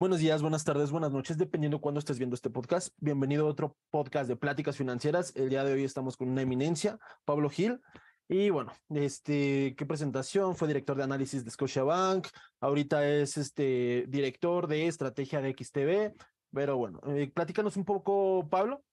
[0.00, 2.94] Buenos días, buenas tardes, buenas noches, dependiendo cuándo estés viendo este podcast.
[2.98, 5.34] Bienvenido a otro podcast de Pláticas Financieras.
[5.34, 7.80] El día de hoy estamos con una eminencia, Pablo Gil.
[8.28, 12.28] Y bueno, este, qué presentación, fue director de análisis de Scotiabank,
[12.60, 16.14] ahorita es este director de estrategia de XTV,
[16.54, 18.84] pero bueno, eh, platícanos un poco, Pablo,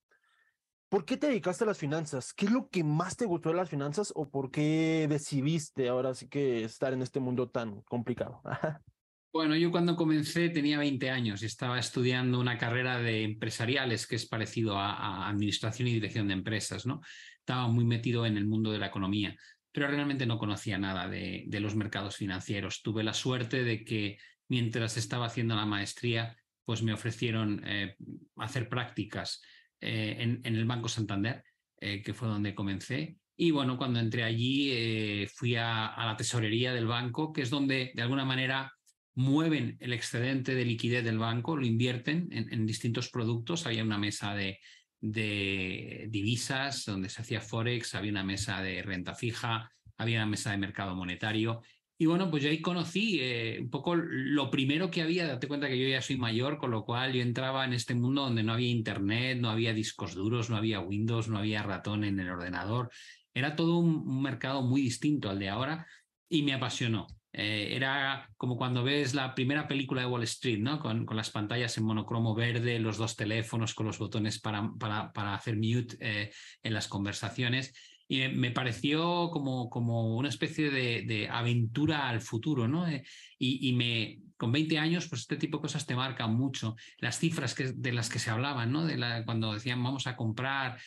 [0.90, 2.34] ¿por qué te dedicaste a las finanzas?
[2.34, 6.16] ¿Qué es lo que más te gustó de las finanzas o por qué decidiste ahora
[6.16, 8.42] sí que estar en este mundo tan complicado?
[9.36, 14.16] Bueno, yo cuando comencé tenía 20 años y estaba estudiando una carrera de empresariales que
[14.16, 17.02] es parecido a, administración y dirección de empresas, ¿no?
[17.40, 19.36] Estaba muy metido en el mundo de la economía,
[19.74, 22.82] pero realmente no conocía nada de, los mercados financieros.
[22.82, 27.98] Tuve la suerte de que mientras estaba haciendo la maestría, pues me ofrecieron eh,
[28.38, 29.42] hacer prácticas
[29.82, 31.44] eh, en, el Banco Santander,
[31.82, 33.18] eh, que fue donde comencé.
[33.36, 38.02] Y bueno, cuando entré allí, fui a la tesorería del banco, que es donde de
[38.02, 38.72] alguna manera
[39.16, 43.66] mueven el excedente de liquidez del banco, lo invierten en, distintos productos.
[43.66, 44.60] Había una mesa de,
[45.00, 50.58] divisas donde se hacía forex, había una mesa de renta fija, había una mesa de
[50.58, 51.62] mercado monetario.
[51.98, 55.70] Y bueno, pues yo ahí conocí eh, un poco lo primero que había, date cuenta
[55.70, 58.52] que yo ya soy mayor, con lo cual yo entraba en este mundo donde no
[58.52, 62.92] había internet, no había discos duros, no había Windows, no había ratón en el ordenador.
[63.34, 65.88] Era todo un mercado muy distinto al de ahora
[66.28, 67.08] y me apasionó.
[67.38, 70.80] Eh, era como cuando ves la primera película de Wall Street, ¿no?
[70.80, 75.58] Con, las pantallas en monocromo verde, los dos teléfonos con los botones para, para, hacer
[75.58, 76.32] mute eh,
[76.64, 77.74] en las conversaciones.
[78.08, 82.88] Y me pareció como, como una especie de, aventura al futuro, ¿no?
[82.88, 83.04] Eh,
[83.38, 86.78] y, me, con 20 años, pues este tipo de cosas te marcan mucho.
[87.00, 88.86] Las cifras que, de las que se hablaban, ¿no?
[88.86, 90.80] De la, cuando decían vamos a comprar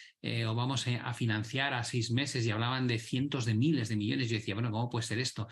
[0.47, 4.31] o vamos a financiar a seis meses y hablaban de cientos de miles de millones,
[4.31, 5.47] yo decía, bueno, ¿cómo puede ser esto?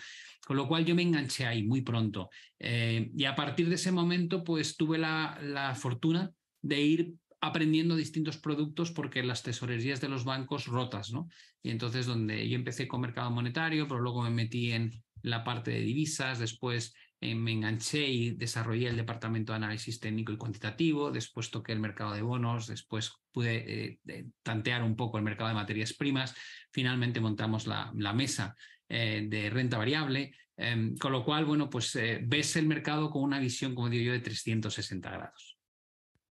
[0.46, 2.30] Con lo cual yo me enganché ahí muy pronto.
[2.60, 6.30] Eh, y a partir de ese momento, pues tuve la, fortuna
[6.62, 11.26] de ir aprendiendo distintos productos porque las tesorerías de los bancos rotas, ¿no?
[11.64, 15.72] Y entonces donde yo empecé con mercado monetario, pero luego me metí en la parte
[15.72, 21.10] de divisas, después eh, me enganché y desarrollé el departamento de análisis técnico y cuantitativo,
[21.10, 25.56] después toqué el mercado de bonos, después pude eh, tantear un poco el mercado de
[25.56, 26.36] materias primas,
[26.70, 28.54] finalmente montamos la, la mesa
[28.88, 33.22] eh, de renta variable, em, con lo cual, bueno, pues eh, ves el mercado con
[33.22, 35.56] una visión, como digo yo, de 360 grados.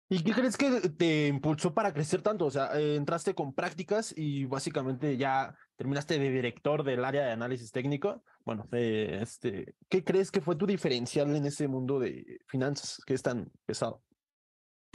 [0.08, 2.46] ¿Y qué crees que te impulsó para crecer tanto?
[2.46, 7.32] O sea, eh, entraste con prácticas y básicamente ya terminaste de director del área de
[7.32, 8.24] análisis técnico.
[8.46, 13.24] Bueno, este, ¿qué crees que fue tu diferencial en ese mundo de finanzas que es
[13.24, 14.04] tan pesado?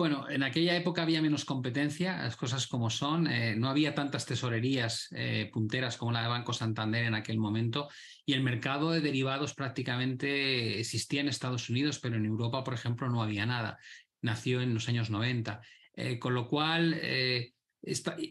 [0.01, 4.25] Bueno, en aquella época había menos competencia, las cosas como son, eh, no había tantas
[4.25, 7.91] tesorerías eh, punteras como la de Banco Santander en aquel momento
[8.25, 13.11] y el mercado de derivados prácticamente existía en Estados Unidos, pero en Europa, por ejemplo,
[13.11, 13.77] no había nada.
[14.23, 15.61] Nació en los años 90,
[15.93, 16.99] eh, con lo cual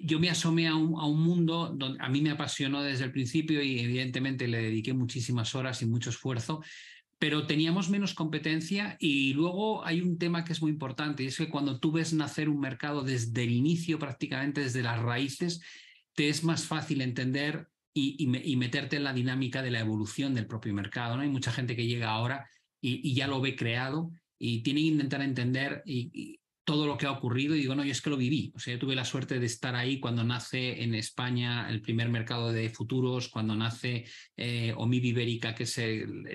[0.02, 3.12] yo me asomé a un, a un, mundo donde a mí me apasionó desde el
[3.12, 6.64] principio y evidentemente le dediqué muchísimas horas y mucho esfuerzo,
[7.20, 11.38] pero teníamos menos competencia y luego hay un tema que es muy importante y es
[11.38, 15.62] que cuando tú ves nacer un mercado desde el inicio, prácticamente desde las raíces,
[16.16, 20.74] te es más fácil entender y, meterte en la dinámica de la evolución del propio
[20.74, 21.18] mercado.
[21.18, 21.22] ¿no?
[21.22, 25.22] Hay mucha gente que llega ahora y, ya lo ve creado y tiene que intentar
[25.22, 28.52] entender y, todo lo que ha ocurrido y digo, no, yo es que lo viví.
[28.54, 32.10] O sea, yo tuve la suerte de estar ahí cuando nace en España el primer
[32.10, 34.06] mercado de futuros, cuando nace
[34.38, 35.82] eh, OMIB Ibérica, que es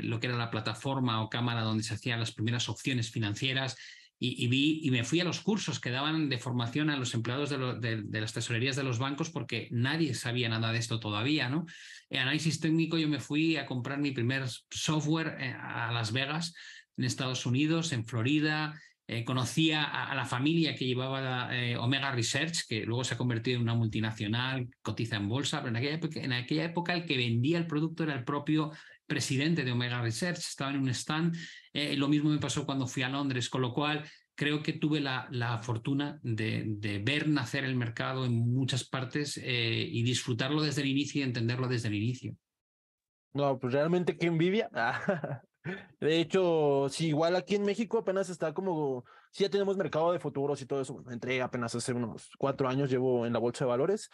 [0.02, 3.76] lo que era la plataforma o cámara donde se hacían las primeras opciones financieras.
[4.18, 7.50] Y, vi y me fui a los cursos que daban de formación a los empleados
[7.50, 11.64] de, las tesorerías de los bancos porque nadie sabía nada de esto todavía, ¿no?
[12.10, 16.54] En análisis técnico yo me fui a comprar mi primer software eh, a Las Vegas,
[16.96, 18.74] en Estados Unidos, en Florida,
[19.06, 23.56] eh, conocía a, la familia que llevaba eh, Omega Research, que luego se ha convertido
[23.56, 27.18] en una multinacional, cotiza en bolsa, pero en aquella, época, en aquella época el que
[27.18, 28.72] vendía el producto era el propio
[29.06, 31.36] presidente de Omega Research, estaba en un stand.
[31.74, 35.00] Eh, lo mismo me pasó cuando fui a Londres, con lo cual creo que tuve
[35.00, 40.80] la, la fortuna de, de, ver nacer el mercado en muchas partes y disfrutarlo desde
[40.80, 42.34] el inicio y entenderlo desde el inicio.
[43.34, 44.70] No, pues realmente qué envidia.
[46.00, 50.20] De hecho, sí, igual aquí en México apenas está como, sí ya tenemos mercado de
[50.20, 51.02] futuros y todo eso.
[51.10, 54.10] entré apenas hace unos cuatro años, llevo en la bolsa de valores,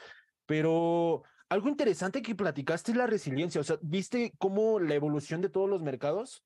[0.47, 3.61] pero algo interesante que platicaste es la resiliencia.
[3.61, 6.45] O sea, viste cómo la evolución de todos los mercados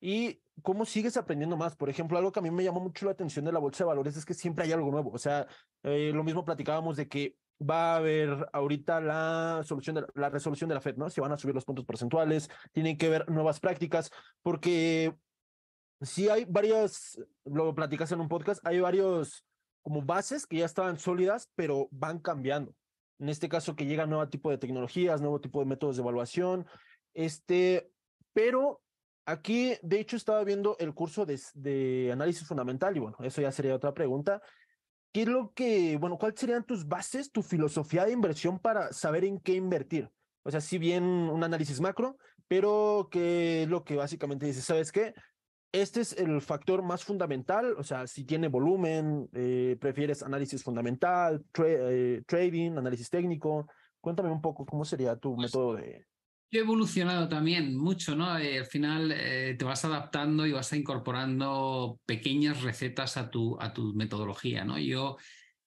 [0.00, 1.76] y cómo sigues aprendiendo más.
[1.76, 3.88] Por ejemplo, algo que a mí me llamó mucho la atención de la bolsa de
[3.88, 5.10] valores es que siempre hay algo nuevo.
[5.12, 5.46] O sea,
[5.84, 10.68] eh, lo mismo platicábamos de que va a haber ahorita la solución de la resolución
[10.68, 11.10] de la Fed, ¿no?
[11.10, 14.10] Si van a subir los puntos porcentuales, tienen que ver nuevas prácticas,
[14.42, 15.14] porque
[16.00, 19.44] sí hay varias, lo platicas en un podcast, hay varios
[19.82, 22.74] como bases que ya estaban sólidas, pero van cambiando.
[23.18, 26.66] En este caso que llega nuevo tipo de tecnologías, nuevo tipo de métodos de evaluación,
[27.12, 27.90] este,
[28.32, 28.80] pero
[29.26, 33.52] aquí de hecho estaba viendo el curso de, de análisis fundamental y bueno, eso ya
[33.52, 34.40] sería otra pregunta.
[35.12, 39.24] ¿Qué es lo que, bueno, cuáles serían tus bases, tu filosofía de inversión para saber
[39.24, 40.08] en qué invertir?
[40.42, 42.16] O sea, si bien un análisis macro,
[42.46, 45.14] pero que es lo que básicamente dice, ¿sabes qué?
[45.72, 51.44] Este es el factor más fundamental, o sea, si tiene volumen, eh, prefieres análisis fundamental,
[51.64, 53.68] eh, trading, análisis técnico.
[54.00, 56.06] Cuéntame un poco cómo sería tu pues método de...
[56.50, 58.36] Yo he evolucionado también mucho, ¿no?
[58.38, 59.14] Eh, al final
[59.56, 64.78] te vas adaptando y vas incorporando pequeñas recetas a tu, a tu metodología, ¿no?
[64.78, 65.16] Yo,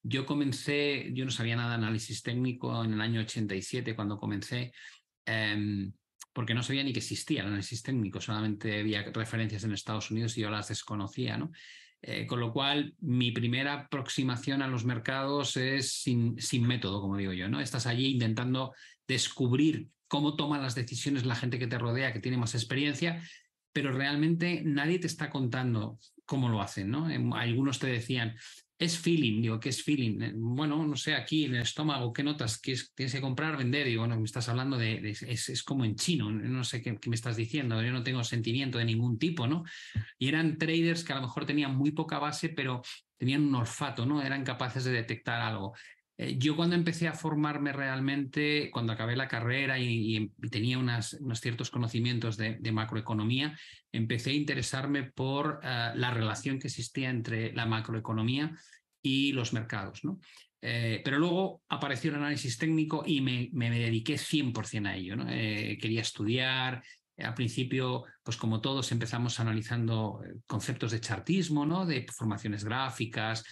[0.01, 4.73] yo comencé, yo no sabía nada de análisis técnico en el año 87 cuando comencé.
[5.25, 5.93] Em,
[6.33, 10.37] porque no sabía ni que existía el análisis técnico, solamente había referencias en Estados Unidos
[10.37, 11.51] y yo las desconocía, ¿no?
[12.01, 17.15] Eh, con lo cual, mi primera aproximación a los mercados es sin, sin método, como
[17.15, 17.61] digo yo, ¿no?
[17.61, 18.73] Estás allí intentando
[19.07, 23.19] descubrir cómo toman las decisiones la gente que te rodea, que tiene más experiencia,
[23.71, 27.07] pero realmente nadie te está contando cómo lo hacen, ¿no?
[27.35, 28.35] Algunos te decían,
[28.77, 30.21] es feeling, digo, ¿qué es feeling?
[30.21, 32.59] Eh, bueno, no sé, aquí en el estómago, ¿qué notas?
[32.61, 33.87] ¿Qué tienes que comprar, vender?
[33.87, 37.35] Digo, bueno, me estás hablando de, es, como en chino, no sé qué, me estás
[37.35, 39.63] diciendo, yo no tengo sentimiento de ningún tipo, ¿no?
[40.19, 42.83] Y eran traders que a lo mejor tenían muy poca base, pero
[43.17, 44.21] tenían un olfato, ¿no?
[44.21, 45.73] Eran capaces de detectar algo.
[46.17, 51.71] Eh, yo cuando empecé a formarme realmente, cuando acabé la carrera y, tenía unos ciertos
[51.71, 53.57] conocimientos de, macroeconomía,
[53.91, 58.55] empecé a interesarme por eh, la relación que existía entre la macroeconomía
[59.01, 60.01] y los mercados.
[60.61, 65.17] Eh, pero luego apareció el análisis técnico y me, dediqué 100% a ello.
[65.81, 66.83] quería estudiar,
[67.17, 71.85] al principio, pues como todos, empezamos analizando conceptos de chartismo, ¿no?
[71.85, 73.43] de formaciones gráficas,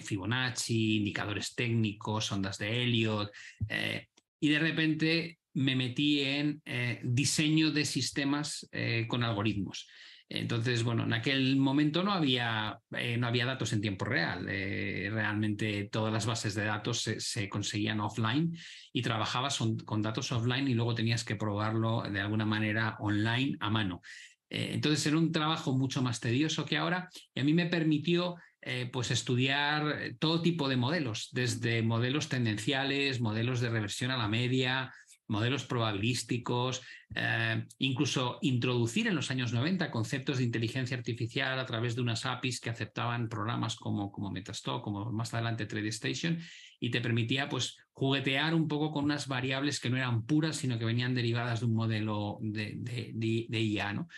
[0.00, 3.30] Fibonacci, indicadores técnicos, ondas de Elliot,
[3.68, 4.08] eh,
[4.40, 9.88] y de repente me metí en eh, diseño de sistemas eh, con algoritmos.
[10.30, 14.44] Entonces, bueno, en aquel momento no había, no había datos en tiempo real.
[14.44, 18.54] realmente todas las bases de datos se, conseguían offline
[18.92, 23.70] y trabajabas con datos offline y luego tenías que probarlo de alguna manera online a
[23.70, 24.02] mano.
[24.50, 28.36] entonces era un trabajo mucho más tedioso que ahora y a mí me permitió
[28.70, 34.18] eh, pues estudiar eh, todo tipo de modelos, desde modelos tendenciales, modelos de reversión a
[34.18, 34.92] la media,
[35.26, 36.82] modelos probabilísticos,
[37.14, 42.26] eh, incluso introducir en los años 90 conceptos de inteligencia artificial a través de unas
[42.26, 46.38] APIs que aceptaban programas como, como Metastock, como más adelante TradeStation,
[46.78, 50.78] y te permitía pues juguetear un poco con unas variables que no eran puras, sino
[50.78, 52.74] que venían derivadas de un modelo de,
[53.14, 53.94] de, IA.
[53.94, 54.08] ¿no?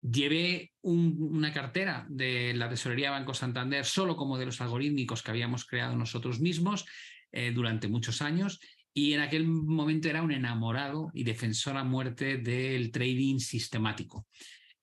[0.00, 5.96] Llevé una cartera de la tesorería Banco Santander solo como modelos algorítmicos que habíamos creado
[5.96, 6.86] nosotros mismos
[7.32, 8.60] eh, durante muchos años
[8.94, 14.26] y en aquel momento era un enamorado y defensor a muerte del trading sistemático.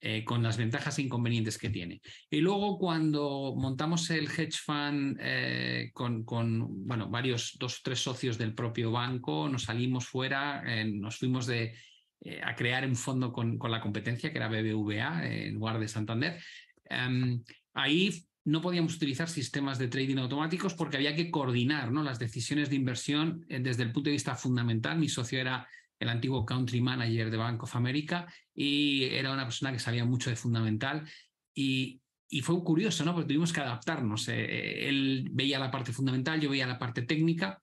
[0.02, 2.00] Eh, con las ventajas e inconvenientes que tiene.
[2.30, 8.38] Y luego cuando montamos el hedge fund eh, con, con, bueno, varios, dos, tres socios
[8.38, 11.74] del propio banco, nos salimos fuera, nos fuimos de
[12.22, 15.88] eh, a crear un fondo con, con, la competencia, que era BBVA, en lugar de
[15.88, 16.42] Santander.
[16.90, 22.04] Em, ahí no podíamos utilizar sistemas de trading automáticos porque había que coordinar ¿no?
[22.04, 24.98] las decisiones de inversión eh, desde el punto de vista fundamental.
[25.00, 25.68] Mi socio era
[26.00, 30.30] el antiguo country manager de Bank of America y era una persona que sabía mucho
[30.30, 31.10] de fundamental
[31.54, 33.14] y, y fue curioso, ¿no?
[33.14, 34.28] Porque tuvimos que adaptarnos.
[34.28, 37.62] Eh, él veía la parte fundamental, yo veía la parte técnica.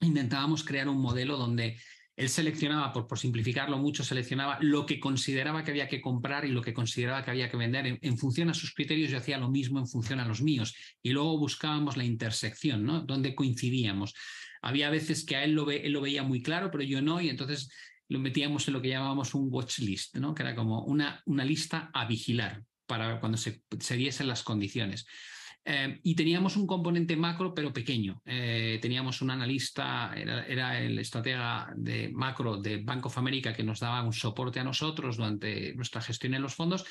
[0.00, 1.78] Intentábamos crear un modelo donde
[2.16, 6.48] él seleccionaba, por, por, simplificarlo mucho, seleccionaba lo que consideraba que había que comprar y
[6.48, 7.98] lo que consideraba que había que vender.
[8.00, 10.74] En, función a sus criterios, yo hacía lo mismo en función a los míos.
[11.02, 13.00] Y luego buscábamos la intersección, ¿no?
[13.00, 14.14] Donde coincidíamos.
[14.60, 17.28] Había veces que a él lo, él lo veía muy claro, pero yo no, y
[17.28, 17.70] entonces
[18.08, 20.34] lo metíamos en lo que llamábamos un watch list, ¿no?
[20.34, 25.06] que era como una, una lista a vigilar para cuando se, se diesen las condiciones.
[25.64, 28.20] Eh, y teníamos un componente macro, pero pequeño.
[28.24, 33.80] Eh, teníamos un analista, era, el estratega de macro de Bank of America que nos
[33.80, 36.84] daba un soporte a nosotros durante nuestra gestión en los fondos.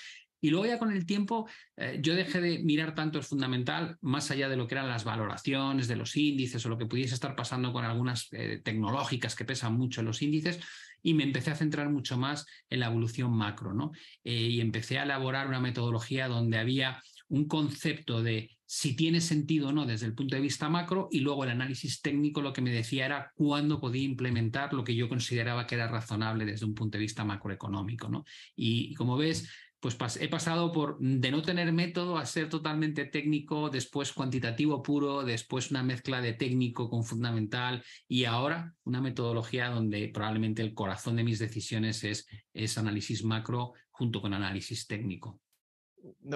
[0.43, 4.31] Y luego ya con el tiempo eh, yo dejé de mirar tanto el fundamental, más
[4.31, 7.35] allá de lo que eran las valoraciones de los índices o lo que pudiese estar
[7.35, 8.29] pasando con algunas
[8.63, 10.59] tecnológicas que pesan mucho en los índices,
[11.03, 13.91] y me empecé a centrar mucho más en la evolución macro, ¿no?
[14.23, 17.01] y empecé a elaborar una metodología donde había
[17.31, 21.21] un concepto de si tiene sentido o no desde el punto de vista macro y
[21.21, 25.07] luego el análisis técnico lo que me decía era cuándo podía implementar lo que yo
[25.07, 28.09] consideraba que era razonable desde un punto de vista macroeconómico.
[28.09, 28.25] ¿no?
[28.55, 33.69] Y, como ves, pues he pasado por de no tener método a ser totalmente técnico,
[33.69, 40.09] después cuantitativo puro, después una mezcla de técnico con fundamental y ahora una metodología donde
[40.13, 45.39] probablemente el corazón de mis decisiones es, es análisis macro junto con análisis técnico.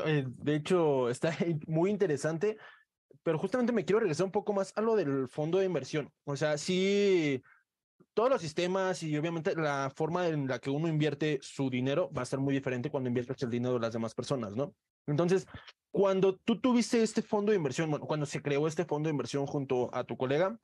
[0.06, 1.36] Eh, de hecho, está
[1.68, 2.58] muy interesante,
[3.24, 6.12] pero justamente me quiero regresar un poco más a lo del fondo de inversión.
[6.26, 7.42] O sea, sí
[8.16, 12.22] todos los sistemas y obviamente la forma en la que uno invierte su dinero va
[12.22, 14.74] a ser muy diferente cuando inviertes el dinero de las demás personas, ¿no?
[15.06, 15.46] Entonces,
[15.92, 19.46] cuando tú tuviste este fondo de inversión, bueno, cuando se creó este fondo de inversión
[19.46, 20.58] junto a tu colega,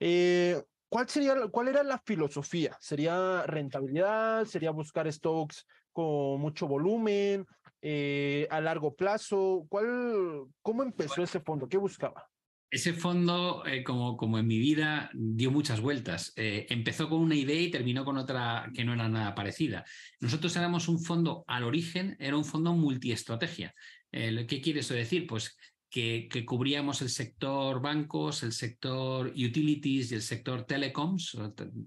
[0.00, 2.76] eh, ¿cuál, sería, ¿cuál era la filosofía?
[2.78, 4.44] ¿Sería rentabilidad?
[4.44, 7.46] ¿Sería buscar stocks con mucho volumen?
[7.84, 9.66] Eh, ¿A largo plazo?
[9.68, 11.68] ¿Cuál, ¿Cómo empezó ese fondo?
[11.68, 12.28] ¿Qué buscaba?
[12.70, 16.32] Ese fondo, eh, como, como en mi vida, dio muchas vueltas.
[16.36, 19.84] Eh, empezó con una idea y terminó con otra que no era nada parecida.
[20.20, 23.74] Nosotros éramos un fondo al origen, era un fondo multiestrategia.
[24.10, 25.26] ¿Qué quiere eso decir?
[25.26, 25.56] Pues
[25.90, 31.36] que, que, cubríamos el sector bancos, el sector utilities y el sector telecoms,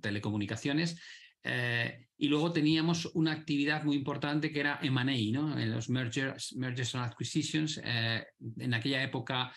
[0.01, 0.99] telecomunicaciones.
[2.17, 5.59] Y luego teníamos una actividad muy importante que era M&A, ¿no?
[5.59, 7.79] En los mergers, mergers and acquisitions.
[7.83, 9.51] en aquella época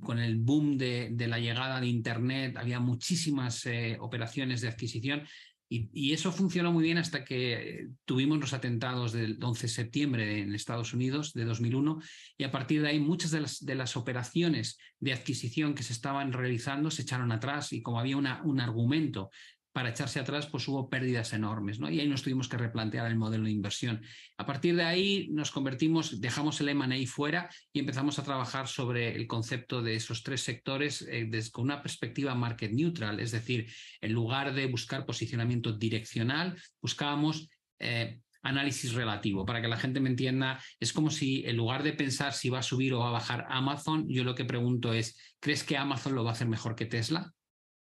[0.00, 5.22] con el boom de, la llegada de Internet, había muchísimas eh, operaciones de adquisición
[5.70, 10.54] y, eso funcionó muy bien hasta que tuvimos los atentados del 11 de septiembre en
[10.54, 12.00] Estados Unidos de 2001
[12.38, 15.92] y a partir de ahí muchas de las, de las operaciones de adquisición que se
[15.92, 19.30] estaban realizando se echaron atrás y como había una, un argumento
[19.72, 21.90] para echarse atrás, pues hubo pérdidas enormes, ¿no?
[21.90, 24.02] Y ahí nos tuvimos que replantear el modelo de inversión.
[24.36, 29.14] A partir de ahí nos convertimos, dejamos el M&A fuera y empezamos a trabajar sobre
[29.14, 33.70] el concepto de esos tres sectores eh, desde, con una perspectiva market neutral, es decir,
[34.00, 37.48] en lugar de buscar posicionamiento direccional, buscábamos
[37.78, 39.44] eh, análisis relativo.
[39.44, 42.60] Para que la gente me entienda, es como si en lugar de pensar si va
[42.60, 46.14] a subir o va a bajar Amazon, yo lo que pregunto es, ¿crees que Amazon
[46.14, 47.32] lo va a hacer mejor que Tesla?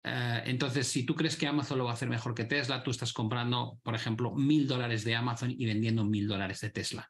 [0.03, 2.91] Eh, entonces, si tú crees que Amazon lo va a hacer mejor que Tesla, tú
[2.91, 7.09] estás comprando, por ejemplo, mil dólares de Amazon y vendiendo mil dólares de Tesla.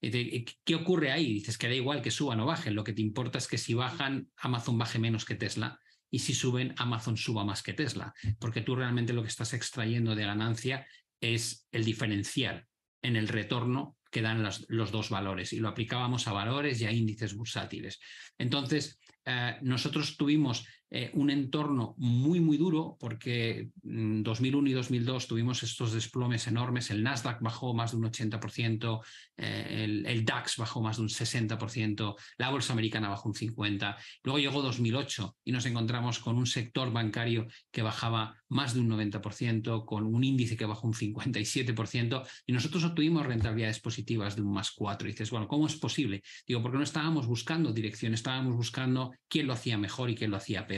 [0.00, 1.32] ¿Qué ocurre ahí?
[1.32, 2.74] Dices que da igual que suban o bajen.
[2.74, 6.34] Lo que te importa es que si bajan, Amazon baje menos que Tesla y si
[6.34, 8.12] suben, Amazon suba más que Tesla.
[8.38, 10.86] Porque tú realmente lo que estás extrayendo de ganancia
[11.20, 12.66] es el diferencial
[13.02, 15.52] en el retorno que dan los, dos valores.
[15.52, 17.98] Y lo aplicábamos a valores y a índices bursátiles.
[18.38, 25.26] Entonces, eh, nosotros tuvimos eh, un entorno muy, muy duro porque en 2001 y 2002
[25.26, 26.90] tuvimos estos desplomes enormes.
[26.90, 29.00] El Nasdaq bajó más de un 80%,
[29.36, 33.96] eh, el, DAX bajó más de un 60%, la bolsa americana bajó un 50%.
[34.22, 38.88] Luego llegó 2008 y nos encontramos con un sector bancario que bajaba más de un
[38.88, 44.52] 90%, con un índice que bajó un 57%, y nosotros obtuvimos rentabilidades positivas de un
[44.52, 45.08] más 4.
[45.08, 46.22] Y dices, bueno, ¿cómo es posible?
[46.46, 50.36] Digo, porque no estábamos buscando dirección, estábamos buscando quién lo hacía mejor y quién lo
[50.36, 50.75] hacía peor.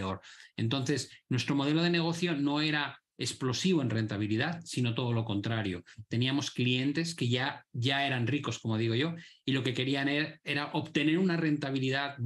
[0.56, 5.82] Entonces, nuestro modelo de negocio no era explosivo en rentabilidad, sino todo lo contrario.
[6.08, 9.14] Teníamos clientes que ya, ya eran ricos, como digo yo,
[9.44, 12.16] y lo que querían era, era, obtener una rentabilidad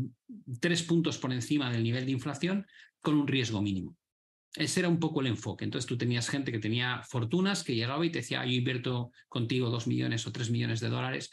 [0.61, 2.67] tres puntos por encima del nivel de inflación
[3.01, 3.97] con un riesgo mínimo.
[4.55, 5.65] Ese era un poco el enfoque.
[5.65, 9.71] Entonces tú tenías gente que tenía fortunas, que llegaba y te decía, yo invierto contigo
[9.71, 11.31] dos millones o tres millones de dólares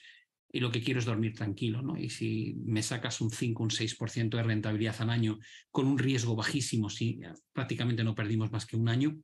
[0.51, 1.97] y lo que quiero es dormir tranquilo, ¿no?
[1.97, 5.39] Y si me sacas un 5, un 6% de rentabilidad al año
[5.69, 7.19] con un riesgo bajísimo, si
[7.53, 9.15] prácticamente no perdimos más que un año,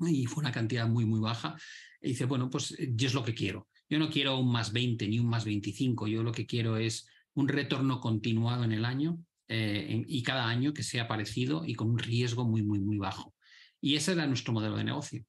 [0.00, 1.56] y fue una cantidad muy, muy baja,
[2.00, 3.68] y dice, bueno, pues yo es lo que quiero.
[3.88, 7.06] Yo no quiero un más 20 ni un más 25, yo lo que quiero es
[7.34, 11.90] un retorno continuado en el año eh, y cada año que sea parecido y con
[11.90, 13.34] un riesgo muy, muy, muy bajo.
[13.80, 15.24] Y ese era nuestro modelo de negocio.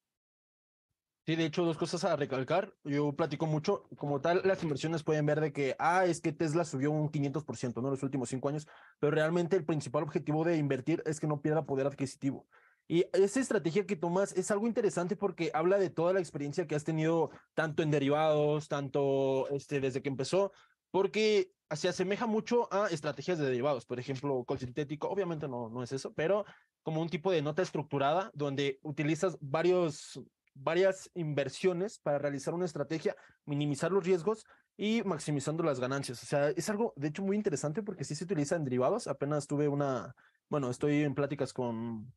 [1.31, 2.73] Sí, de hecho, dos cosas a recalcar.
[2.83, 6.65] Yo platico mucho, como tal, las inversiones pueden ver de que, ah, es que Tesla
[6.65, 7.89] subió un 500%, ¿no?
[7.89, 8.67] Los últimos cinco años,
[8.99, 12.49] pero realmente el principal objetivo de invertir es que no pierda poder adquisitivo.
[12.85, 16.75] Y esa estrategia que tomas es algo interesante porque habla de toda la experiencia que
[16.75, 20.51] has tenido, tanto en derivados, tanto este, desde que empezó,
[20.91, 23.85] porque se asemeja mucho a estrategias de derivados.
[23.85, 26.43] Por ejemplo, col sintético, obviamente no, no es eso, pero
[26.83, 30.21] como un tipo de nota estructurada donde utilizas varios
[30.53, 33.15] varias inversiones para realizar una estrategia,
[33.45, 34.45] minimizar los riesgos
[34.77, 36.21] y maximizando las ganancias.
[36.23, 39.07] O sea, es algo, de hecho, muy interesante porque sí se utiliza en derivados.
[39.07, 40.15] Apenas tuve una,
[40.49, 42.13] bueno, estoy en pláticas con,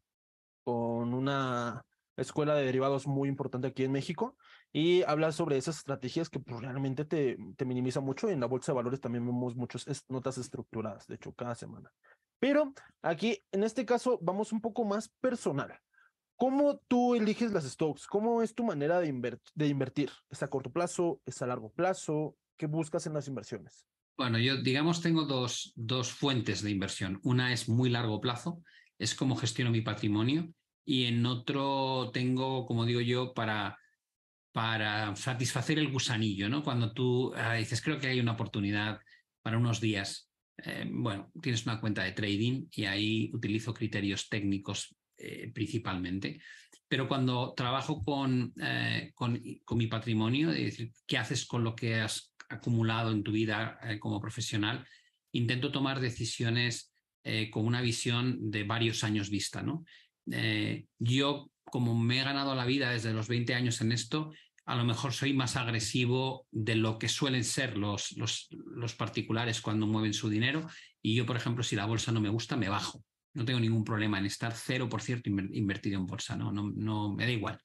[0.65, 1.85] con una
[2.17, 4.37] escuela de derivados muy importante aquí en México
[4.73, 8.29] y habla sobre esas estrategias que pues, realmente te, te minimiza mucho.
[8.29, 11.91] En la bolsa de valores también vemos muchas notas estructuradas, de hecho, cada semana.
[12.39, 12.73] Pero
[13.03, 15.79] aquí, en este caso, vamos un poco más personal.
[16.37, 18.07] ¿Cómo tú eliges las stocks?
[18.07, 20.11] ¿Cómo es tu manera de, de invertir?
[20.31, 21.21] ¿Es a corto plazo?
[21.27, 22.37] ¿Es a largo plazo?
[22.57, 23.87] ¿Qué buscas en las inversiones?
[24.17, 27.21] Bueno, yo digamos tengo dos, dos fuentes de inversión.
[27.23, 28.63] Una es muy largo plazo,
[28.99, 30.53] es como gestiono mi patrimonio,
[30.85, 33.79] y en otro tengo, como digo yo, para,
[34.53, 36.63] para satisfacer el gusanillo, ¿no?
[36.63, 39.01] Cuando tú ah, dices, creo que hay una oportunidad
[39.43, 44.95] para unos días, eh, bueno, tienes una cuenta de trading y ahí utilizo criterios técnicos
[45.25, 46.41] eh, principalmente.
[46.87, 51.75] Pero cuando trabajo con, eh, con, con, mi patrimonio, es decir, qué haces con lo
[51.75, 54.87] que has acumulado en tu vida como profesional,
[55.33, 56.93] intento tomar decisiones
[57.51, 59.83] con una visión de varios años vista, ¿no?
[60.99, 64.31] yo, como me he ganado la vida desde los 20 años en esto,
[64.67, 69.61] a lo mejor soy más agresivo de lo que suelen ser los, los, los, particulares
[69.61, 70.67] cuando mueven su dinero.
[71.03, 73.05] Y yo, por ejemplo, si la bolsa no me gusta, me bajo.
[73.35, 76.37] No tengo ningún problema en estar cero, por cierto, invertido en bolsa.
[76.37, 77.61] No, no, no me da igual.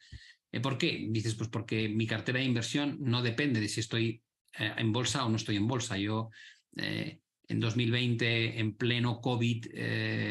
[0.51, 1.07] Eh, ¿Por qué?
[1.09, 4.21] Dices, pues porque mi cartera de inversión no depende de si estoy
[4.57, 5.97] eh, en bolsa o no estoy en bolsa.
[5.97, 6.29] Yo
[6.75, 9.65] eh, en 2020, en pleno COVID,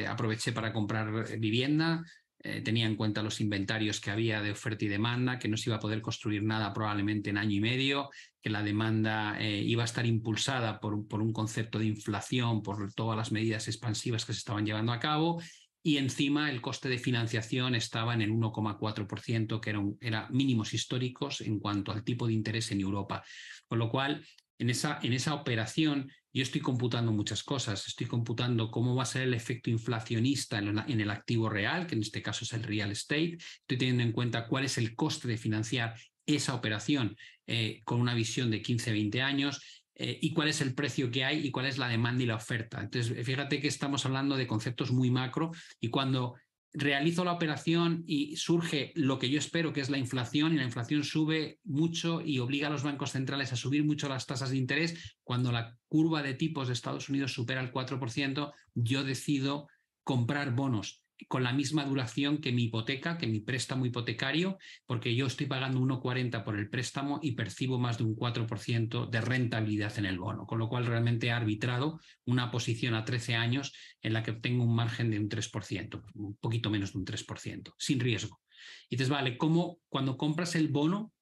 [0.06, 2.04] aproveché para comprar vivienda,
[2.48, 5.68] eh, tenía en cuenta los inventarios que había de oferta y demanda, que no se
[5.68, 9.82] iba a poder construir nada probablemente en año y medio, que la demanda eh, iba
[9.82, 14.32] a estar impulsada por, por, un concepto de inflación, por todas las medidas expansivas que
[14.32, 15.42] se estaban llevando a cabo.
[15.82, 21.40] Y encima el coste de financiación estaba en el 1,4%, que era, era mínimos históricos
[21.42, 23.22] en cuanto al tipo de interés en Europa.
[23.66, 24.24] Con lo cual,
[24.58, 27.84] en esa, en esa operación yo estoy computando muchas cosas.
[27.88, 32.02] Estoy computando cómo va a ser el efecto inflacionista en, el activo real, que en
[32.02, 33.36] este caso es el real estate.
[33.38, 35.94] Estoy teniendo en cuenta cuál es el coste de financiar
[36.26, 37.16] esa operación
[37.48, 39.82] eh, con una visión de 15, 20 años.
[39.96, 42.36] Eh, y cuál es el precio que hay y cuál es la demanda y la
[42.36, 42.80] oferta.
[42.80, 46.36] Entonces, fíjate que estamos hablando de conceptos muy macro y cuando
[46.72, 50.64] realizo la operación y surge lo que yo espero, que es la inflación, y la
[50.64, 54.58] inflación sube mucho y obliga a los bancos centrales a subir mucho las tasas de
[54.58, 55.18] interés.
[55.24, 59.68] Cuando la curva de tipos de Estados Unidos supera el 4%, yo decido
[60.04, 65.26] comprar bonos con la misma duración que mi hipoteca, que mi préstamo hipotecario, porque yo
[65.26, 70.06] estoy pagando 1,40 por el préstamo y percibo más de un 4% de rentabilidad en
[70.06, 74.22] el bono, con lo cual realmente he arbitrado una posición a 13 años en la
[74.22, 78.40] que obtengo un margen de un 3%, un poquito menos de un 3%, sin riesgo.
[78.88, 81.12] Y dices, vale, ¿cómo cuando compras el bono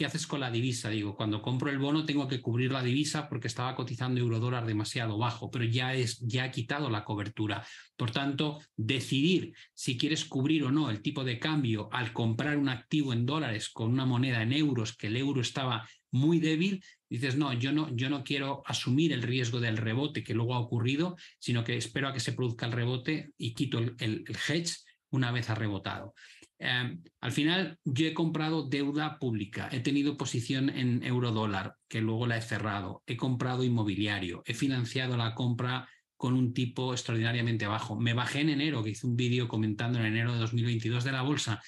[0.00, 0.88] ¿qué haces con la divisa?
[0.88, 4.64] Digo, cuando compro el bono tengo que cubrir la divisa porque estaba cotizando euro dólar
[4.64, 7.66] demasiado bajo, pero ya, es, ya ha quitado la cobertura.
[7.98, 12.70] Por tanto, decidir si quieres cubrir o no el tipo de cambio al comprar un
[12.70, 17.36] activo en dólares con una moneda en euros, que el euro estaba muy débil, dices,
[17.36, 21.18] no, yo no, yo no quiero asumir el riesgo del rebote que luego ha ocurrido,
[21.38, 24.76] sino que espero a que se produzca el rebote y quito el hedge
[25.10, 26.14] una vez ha rebotado.
[26.62, 32.26] Em, al final, yo he comprado deuda pública, he tenido posición en eurodólar, que luego
[32.26, 37.98] la he cerrado, he comprado inmobiliario, he financiado la compra con un tipo extraordinariamente bajo.
[37.98, 41.22] Me bajé en enero, que hice un vídeo comentando en enero de 2022 de la
[41.22, 41.62] bolsa,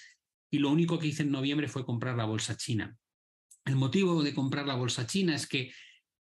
[0.51, 2.95] y lo único que hice en noviembre fue comprar la bolsa china.
[3.65, 5.73] El motivo de comprar la bolsa china es que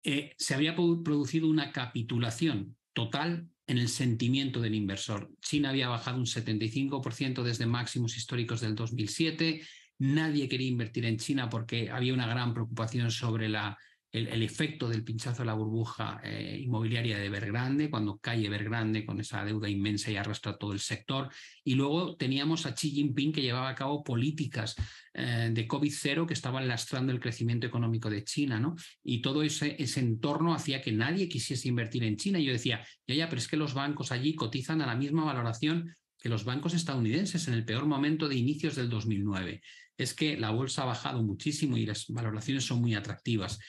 [0.04, 5.32] eh, se había producido una capitulación total en el sentimiento del inversor.
[5.40, 9.62] China había bajado un 75% desde máximos históricos del 2007.
[10.00, 13.78] Nadie quería invertir en China porque había una gran preocupación sobre la
[14.12, 19.20] el, efecto del pinchazo de la burbuja eh, inmobiliaria de Evergrande, cuando cae Evergrande con
[19.20, 21.30] esa deuda inmensa y arrastra todo el sector.
[21.64, 24.76] Y luego teníamos a Xi Jinping que llevaba a cabo políticas
[25.14, 28.76] eh, de COVID-0 que estaban lastrando el crecimiento económico de China, ¿no?
[29.04, 32.40] Y todo ese, ese entorno hacía que nadie quisiese invertir en China.
[32.40, 35.24] Y yo decía, ya, ya, pero es que los bancos allí cotizan a la misma
[35.24, 39.62] valoración que los bancos estadounidenses en el peor momento de inicios del 2009.
[39.98, 43.60] Es que la bolsa ha bajado muchísimo y las valoraciones son muy atractivas.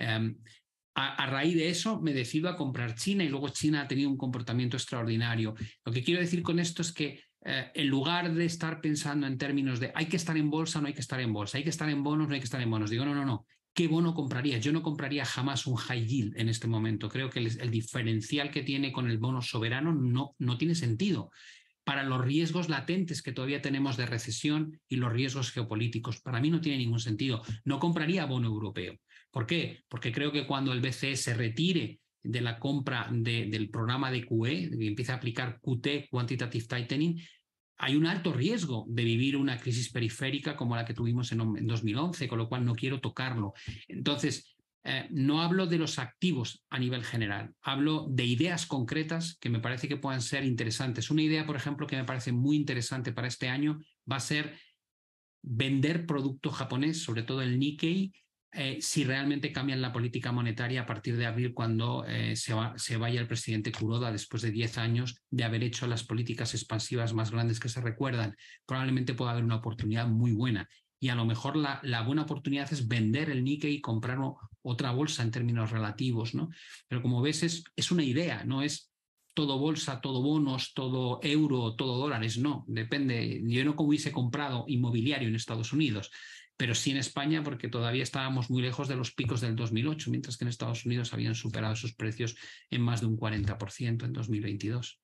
[0.00, 0.36] Em,
[0.94, 4.16] a, raíz de eso me decido a comprar China y luego China ha tenido un
[4.16, 5.54] comportamiento extraordinario.
[5.84, 9.38] Lo que quiero decir con esto es que eh, en lugar de estar pensando en
[9.38, 11.70] términos de hay que estar en bolsa, no hay que estar en bolsa, hay que
[11.70, 13.46] estar en bonos, no hay que estar en bonos, digo, no, no, no.
[13.72, 14.58] ¿Qué bono compraría?
[14.58, 17.08] Yo no compraría jamás un high yield en este momento.
[17.08, 21.30] Creo que el, diferencial que tiene con el bono soberano no, no tiene sentido
[21.84, 26.20] para los riesgos latentes que todavía tenemos de recesión y los riesgos geopolíticos.
[26.20, 27.42] Para mí no tiene ningún sentido.
[27.64, 28.96] No compraría bono europeo.
[29.30, 29.84] ¿Por qué?
[29.88, 34.70] Porque creo que cuando el BCE se retire de la compra del programa de QE,
[34.78, 37.20] y empiece a aplicar QT, Quantitative Tightening,
[37.78, 42.28] hay un alto riesgo de vivir una crisis periférica como la que tuvimos en 2011,
[42.28, 43.54] con lo cual no quiero tocarlo.
[43.88, 49.50] Entonces, eh, no hablo de los activos a nivel general, hablo de ideas concretas que
[49.50, 51.10] me parece que puedan ser interesantes.
[51.10, 53.78] Una idea, por ejemplo, que me parece muy interesante para este año
[54.10, 54.58] va a ser
[55.42, 58.12] vender producto japonés, sobre todo el Nikkei,
[58.52, 62.96] eh, si realmente cambian la política monetaria a partir de abril cuando eh, se, se,
[62.96, 67.30] vaya el presidente Kuroda después de 10 años de haber hecho las políticas expansivas más
[67.30, 68.36] grandes que se recuerdan.
[68.66, 72.72] Probablemente pueda haber una oportunidad muy buena y a lo mejor la, la buena oportunidad
[72.72, 74.18] es vender el Nikkei y comprar
[74.62, 76.50] otra bolsa en términos relativos, ¿no?
[76.88, 78.90] Pero como ves es, es una idea, no es
[79.34, 83.40] todo bolsa, todo bonos, todo euro, todo dólares, no, depende.
[83.44, 86.10] Yo no hubiese comprado inmobiliario en Estados Unidos
[86.60, 90.36] pero sí en España porque todavía estábamos muy lejos de los picos del 2008, mientras
[90.36, 92.36] que en Estados Unidos habían superado sus precios
[92.68, 95.00] en más de un 40% en 2022.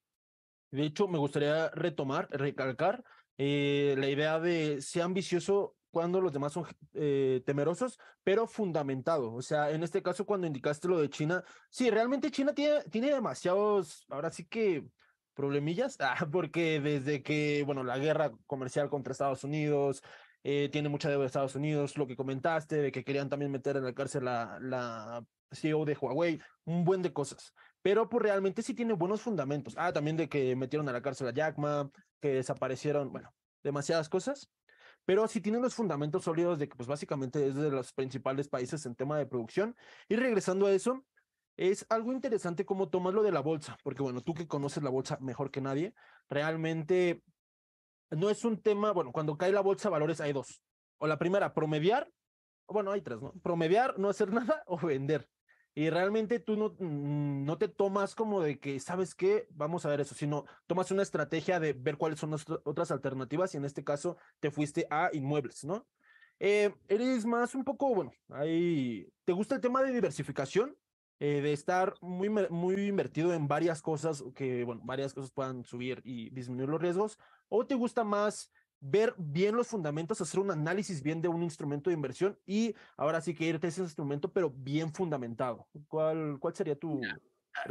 [0.71, 3.03] De hecho, me gustaría retomar, recalcar
[3.39, 9.33] eh, la idea de ser ambicioso cuando los demás son eh, temerosos, pero fundamentado.
[9.33, 13.11] O sea, en este caso, cuando indicaste lo de China, sí, realmente China tiene, tiene
[13.11, 14.85] demasiados, ahora sí que
[15.33, 20.03] problemillas, ah, porque desde que, bueno, la guerra comercial contra Estados Unidos,
[20.45, 23.79] eh, tiene mucha deuda de Estados Unidos, lo que comentaste, de que querían también meter
[23.79, 27.55] en la cárcel la, la CEO de Huawei, un buen de cosas.
[27.81, 29.73] Pero pues realmente sí tiene buenos fundamentos.
[29.79, 33.33] Ah, también de que metieron a la cárcel a Jack Ma, que desaparecieron, bueno,
[33.63, 34.51] demasiadas cosas.
[35.07, 38.85] Pero sí tiene los fundamentos sólidos de que pues básicamente es de los principales países
[38.85, 39.75] en tema de producción.
[40.09, 41.07] Y regresando a eso,
[41.57, 44.91] es algo interesante cómo tomas lo de la bolsa, porque bueno, tú que conoces la
[44.91, 45.95] bolsa mejor que nadie,
[46.29, 47.23] realmente
[48.11, 50.63] no es un tema, bueno, cuando cae la bolsa valores hay dos.
[50.99, 52.11] O la primera, promediar,
[52.69, 53.33] bueno, hay tres, ¿no?
[53.43, 55.29] Promediar, no hacer nada o vender.
[55.79, 59.47] Y realmente tú no, mm, no te tomas como de que, ¿sabes qué?
[59.51, 63.53] Vamos a ver eso, sino tomas una estrategia de ver cuáles son las otras alternativas
[63.53, 65.87] y en este caso te fuiste a inmuebles, ¿no?
[66.41, 70.79] Eh, eres más un poco, bueno, ahí, ¿te gusta el tema de diversificación?
[71.19, 76.01] Eh, de estar muy, muy invertido en varias cosas, que, bueno, varias cosas puedan subir
[76.05, 77.19] y disminuir los riesgos,
[77.51, 81.91] o te gusta más ver bien los fundamentos, hacer un análisis bien de un instrumento
[81.91, 85.67] de inversión y ahora sí que irte a ese instrumento, pero bien fundamentado.
[85.89, 87.01] ¿Cuál, cuál sería tu...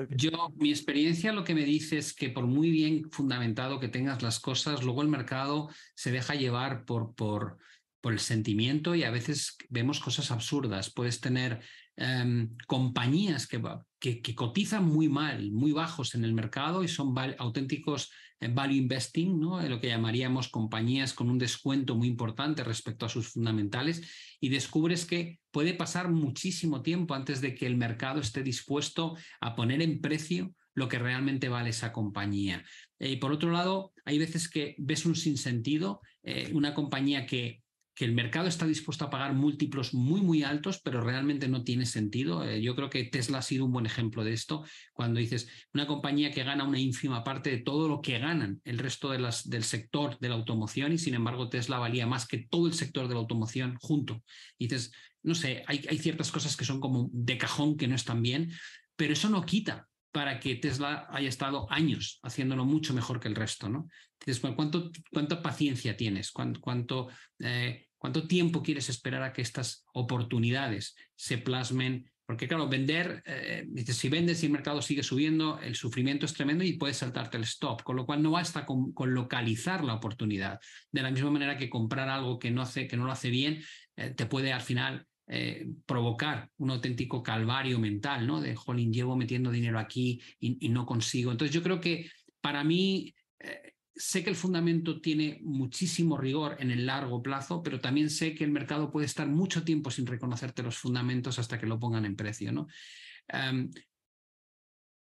[0.10, 4.24] Yo, mi experiencia lo que me dice es que por muy bien fundamentado que tengas
[4.24, 7.60] las cosas, luego el mercado se deja llevar por, por,
[8.02, 10.92] por el sentimiento y a veces vemos cosas absurdas.
[10.92, 11.62] Puedes tener
[11.98, 13.62] Em, compañías que,
[14.36, 19.62] cotizan muy mal, muy bajos en el mercado y son auténticos eh, value investing, ¿no?
[19.62, 24.02] lo que llamaríamos compañías con un descuento muy importante respecto a sus fundamentales,
[24.42, 29.56] y descubres que puede pasar muchísimo tiempo antes de que el mercado esté dispuesto a
[29.56, 32.66] poner en precio lo que realmente vale esa compañía.
[33.00, 37.64] Eh, y por otro lado, hay veces que ves un sinsentido, eh, una compañía que
[37.96, 41.86] que el mercado está dispuesto a pagar múltiplos muy, muy altos, pero realmente no tiene
[41.86, 42.44] sentido.
[42.44, 45.88] Eh, yo creo que Tesla ha sido un buen ejemplo de esto, cuando dices una
[45.88, 50.20] compañía que gana una ínfima parte de todo lo que ganan el resto del sector
[50.20, 53.22] de la automoción y sin embargo Tesla valía más que todo el sector de la
[53.22, 54.22] automoción junto.
[54.60, 54.92] Dices,
[55.24, 58.52] no sé, hay, hay ciertas cosas que son como de cajón que no están bien,
[58.98, 63.36] pero eso no quita para que Tesla haya estado años haciéndolo mucho mejor que el
[63.36, 63.88] resto, ¿no?
[64.26, 66.32] Entonces, ¿cuánto, ¿cuánta paciencia tienes?
[66.32, 67.10] ¿Cuánto,
[67.40, 72.10] eh, ¿Cuánto tiempo quieres esperar a que estas oportunidades se plasmen?
[72.26, 76.64] Porque claro, vender, eh, si vendes y el mercado sigue subiendo, el sufrimiento es tremendo
[76.64, 80.60] y puedes saltarte el stop, con lo cual no basta con, localizar la oportunidad.
[80.92, 83.62] De la misma manera que comprar algo que no, hace, que no lo hace bien,
[83.96, 85.06] eh, te puede al final
[85.88, 88.42] provocar un auténtico calvario mental, ¿no?
[88.42, 91.32] De, jolín, llevo metiendo dinero aquí y, no consigo.
[91.32, 92.12] Entonces yo creo que
[92.42, 93.16] para mí
[93.96, 98.44] sé que el fundamento tiene muchísimo rigor en el largo plazo, pero también sé que
[98.44, 102.16] el mercado puede estar mucho tiempo sin reconocerte los fundamentos hasta que lo pongan en
[102.16, 102.68] precio, ¿no?
[103.28, 103.72] Em,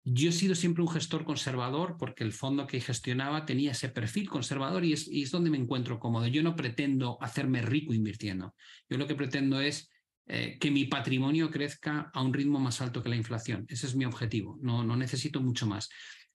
[0.07, 4.29] yo he sido siempre un gestor conservador porque el fondo que gestionaba tenía ese perfil
[4.29, 6.27] conservador y es, y donde me encuentro cómodo.
[6.27, 8.55] Yo no pretendo hacerme rico invirtiendo.
[8.89, 9.91] Yo lo que pretendo es
[10.27, 13.65] eh, que mi patrimonio crezca a un ritmo más alto que la inflación.
[13.69, 15.89] Ese es mi objetivo, no, no necesito mucho más.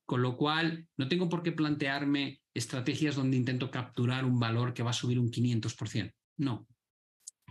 [0.10, 4.82] Con lo cual, no tengo por qué plantearme estrategias donde intento capturar un valor que
[4.82, 6.12] va a subir un 500%.
[6.38, 6.66] No.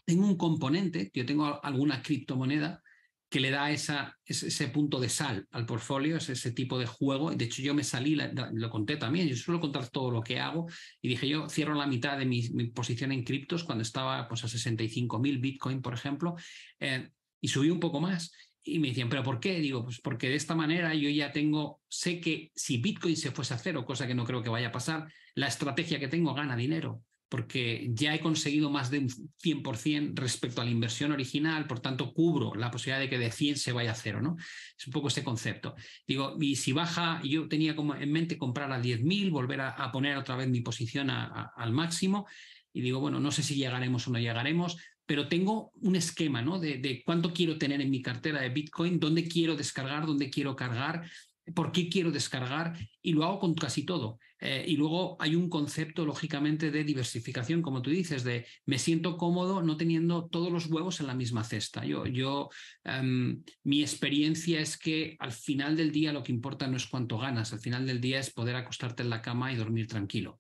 [0.04, 2.82] Tengo un componente, yo tengo alguna criptomoneda
[3.30, 7.30] que le da ese, punto de sal al portfolio, es ese tipo de juego.
[7.30, 10.66] De hecho, yo me salí, lo conté también, yo suelo contar todo lo que hago
[11.00, 14.48] y dije, yo cierro la mitad de mi, posición en criptos cuando estaba pues, a
[14.48, 16.34] 65 mil Bitcoin, por ejemplo,
[16.80, 17.08] eh,
[17.40, 18.32] y subí un poco más.
[18.74, 19.60] Y me decían, ¿pero por qué?
[19.60, 23.54] Digo, pues porque de esta manera yo ya tengo, sé que si Bitcoin se fuese
[23.54, 26.56] a cero, cosa que no creo que vaya a pasar, la estrategia que tengo gana
[26.56, 31.80] dinero porque ya he conseguido más de un 100% respecto a la inversión original, por
[31.80, 34.36] tanto cubro la posibilidad de que de 100 se vaya a cero, ¿no?
[34.78, 35.74] Es un poco ese concepto.
[36.06, 40.16] Digo, y si baja, yo tenía como en mente comprar a 10.000, volver a, poner
[40.16, 42.26] otra vez mi posición al máximo,
[42.72, 44.78] y digo, bueno, no sé si llegaremos o no llegaremos,
[45.08, 46.60] pero tengo un esquema ¿no?
[46.60, 51.10] de, cuánto quiero tener en mi cartera de Bitcoin, dónde quiero descargar, dónde quiero cargar,
[51.54, 54.18] por qué quiero descargar y lo hago con casi todo.
[54.38, 59.16] Eh, y luego hay un concepto, lógicamente, de diversificación, como tú dices, de me siento
[59.16, 61.86] cómodo no teniendo todos los huevos en la misma cesta.
[61.86, 62.50] Yo, yo
[62.84, 67.16] em, mi experiencia es que al final del día lo que importa no es cuánto
[67.16, 70.38] ganas, al final del día es poder acostarte en la cama y dormir tranquilo.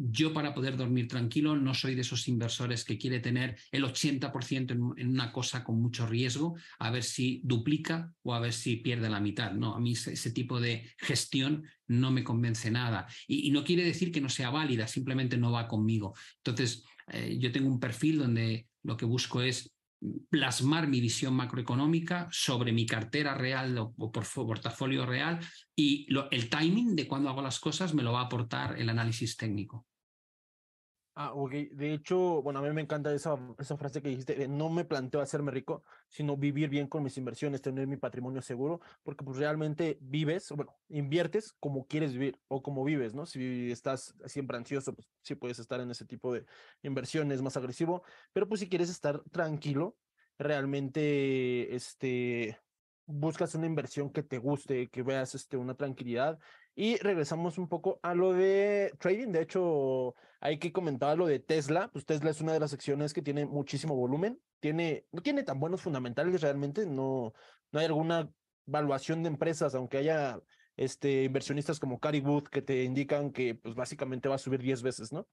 [0.00, 4.70] Yo para poder dormir tranquilo no soy de esos inversores que quiere tener el 80%
[4.70, 9.10] en, una cosa con mucho riesgo, a ver si duplica o a ver si pierde
[9.10, 9.50] la mitad.
[9.50, 13.08] No, a mí ese, tipo de gestión no me convence nada.
[13.26, 16.14] Y, no quiere decir que no sea válida, simplemente no va conmigo.
[16.44, 19.74] Entonces, eh, yo tengo un perfil donde lo que busco es
[20.30, 25.40] plasmar mi visión macroeconómica sobre mi cartera real o, por portafolio real
[25.74, 29.36] y el timing de cuando hago las cosas me lo va a aportar el análisis
[29.36, 29.86] técnico.
[31.20, 31.50] Ah, ok.
[31.72, 33.36] De hecho, bueno, a mí me encanta esa,
[33.76, 37.88] frase que dijiste, no me planteo hacerme rico, sino vivir bien con mis inversiones, tener
[37.88, 43.14] mi patrimonio seguro, porque pues realmente vives, bueno, inviertes como quieres vivir o como vives,
[43.14, 43.26] ¿no?
[43.26, 46.44] Si estás siempre ansioso, pues sí puedes estar en ese tipo de
[46.82, 49.96] inversiones más agresivo, pero pues si quieres estar tranquilo,
[50.38, 52.60] realmente, este,
[53.06, 56.38] buscas una inversión que te guste, que veas, este, una tranquilidad
[56.80, 59.32] y regresamos un poco a lo de trading.
[59.32, 61.90] De hecho, hay que comentar lo de Tesla.
[61.92, 64.40] Pues Tesla es una de las acciones que tiene muchísimo volumen.
[64.60, 66.86] Tiene, no tiene tan buenos fundamentales realmente.
[66.86, 67.32] No,
[67.72, 68.30] no hay alguna
[68.64, 70.38] valuación de empresas, aunque haya
[70.76, 74.82] este, inversionistas como Cary Wood que te indican que pues básicamente va a subir 10
[74.82, 75.26] veces, ¿no?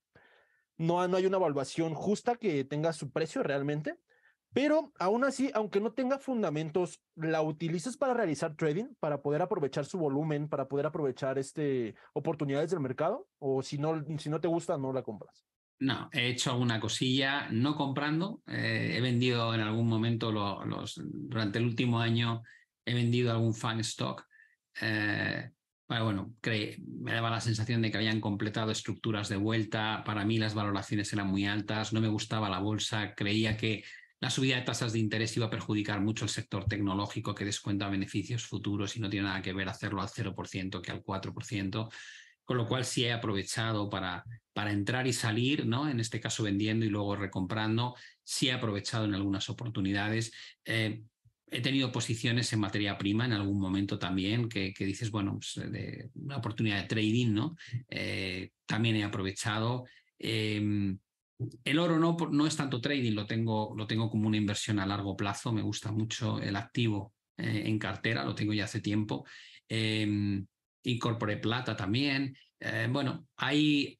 [0.78, 4.00] No, no hay una evaluación justa que tenga su precio realmente.
[4.56, 9.84] Pero aún así, aunque no tenga fundamentos, la utilizas para realizar trading, para poder aprovechar
[9.84, 14.48] su volumen, para poder aprovechar este, oportunidades del mercado, o si no, si no te
[14.48, 15.44] gusta, no la compras.
[15.80, 18.44] No, he hecho alguna cosilla, no comprando.
[18.48, 22.42] Eh, he vendido en algún momento los, durante el último año,
[22.86, 24.26] he vendido algún fan stock.
[24.80, 25.52] Eh,
[25.90, 26.34] bueno,
[27.02, 30.02] me daba la sensación de que habían completado estructuras de vuelta.
[30.06, 33.84] Para mí las valoraciones eran muy altas, no me gustaba la bolsa, creía que
[34.20, 37.90] la subida de tasas de interés iba a perjudicar mucho el sector tecnológico que descuenta
[37.90, 41.92] beneficios futuros y no tiene nada que ver hacerlo al 0% que al 4%,
[42.44, 44.24] con lo cual sí he aprovechado para,
[44.54, 45.90] para entrar y salir, ¿no?
[45.90, 50.32] en este caso vendiendo y luego recomprando, sí he aprovechado en algunas oportunidades.
[50.64, 51.02] Eh,
[51.48, 55.58] he tenido posiciones en materia prima en algún momento también, que, dices, bueno, pues,
[56.16, 57.56] una oportunidad de trading, ¿no?
[57.90, 59.86] Eh, también he aprovechado.
[60.18, 60.98] Em,
[61.64, 63.76] el oro no, es tanto trading, lo tengo,
[64.10, 65.52] como una inversión a largo plazo.
[65.52, 69.26] Me gusta mucho el activo eh, en cartera, lo tengo ya hace tiempo.
[69.68, 70.42] Eh,
[70.84, 72.36] incorporé plata también.
[72.60, 74.00] Eh, bueno, hay,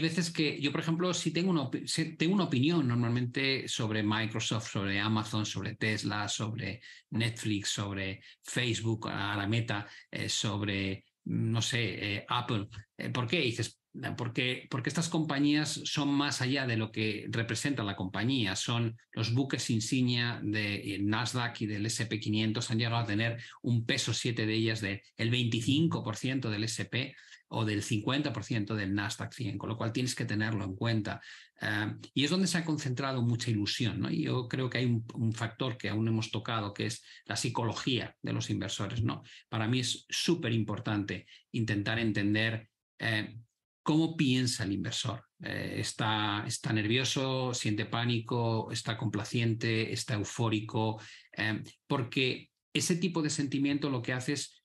[0.00, 1.68] veces que yo, por ejemplo, si tengo una,
[2.16, 9.36] tengo una opinión normalmente sobre Microsoft, sobre Amazon, sobre Tesla, sobre Netflix, sobre Facebook, a
[9.36, 12.68] la meta, eh, sobre, no sé, Apple.
[13.12, 13.40] ¿Por qué?
[13.40, 13.79] dices,
[14.16, 19.34] porque, porque estas compañías son más allá de lo que representa la compañía, son los
[19.34, 24.54] buques insignia de Nasdaq y del SP500, han llegado a tener un peso siete de
[24.54, 27.16] ellas del 25% del SP
[27.52, 31.20] o del 50% del Nasdaq 100, con lo cual tienes que tenerlo en cuenta.
[31.60, 34.00] Eh, y es donde se ha concentrado mucha ilusión.
[34.00, 34.08] ¿no?
[34.08, 38.16] Y yo creo que hay un, factor que aún hemos tocado, que es la psicología
[38.22, 39.02] de los inversores.
[39.02, 39.24] ¿no?
[39.48, 42.68] Para mí es súper importante intentar entender
[43.00, 43.36] eh,
[43.82, 45.24] cómo piensa el inversor.
[45.42, 51.00] Eh, está, está, nervioso, siente pánico, está complaciente, está eufórico,
[51.36, 54.62] eh, porque ese tipo de sentimiento lo que hace es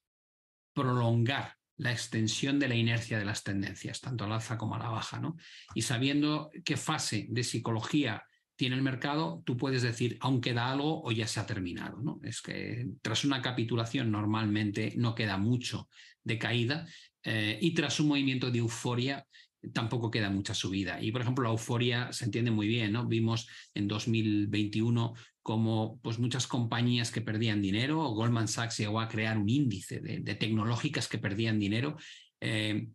[0.73, 4.89] prolongar la extensión de la inercia de las tendencias, tanto al alza como a la
[4.89, 5.19] baja.
[5.19, 5.36] ¿no?
[5.73, 8.23] Y sabiendo qué fase de psicología
[8.56, 12.01] tiene el mercado, tú puedes decir, aún queda algo o ya se ha terminado.
[12.01, 12.19] ¿no?
[12.23, 15.89] Es que tras una capitulación normalmente no queda mucho
[16.23, 16.88] de caída
[17.25, 19.25] eh, y tras un movimiento de euforia
[19.73, 21.01] tampoco queda mucha subida.
[21.01, 23.07] Y por ejemplo, la euforia se entiende muy bien, ¿no?
[23.07, 29.38] Vimos en 2021 como pues, muchas compañías que perdían dinero, Goldman Sachs llegó a crear
[29.38, 31.97] un índice de, tecnológicas que perdían dinero
[32.41, 32.88] eh,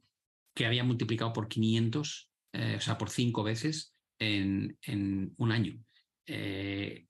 [0.54, 4.76] que había multiplicado por 500, eh, o sea, por cinco veces en
[5.38, 5.80] un año.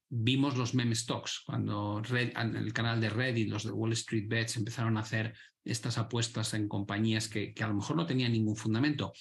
[0.09, 4.57] Vimos los meme stocks cuando en el canal de Reddit, los de Wall Street Bets
[4.57, 9.13] empezaron a hacer estas apuestas en compañías que, a lo mejor no tenían ningún fundamento,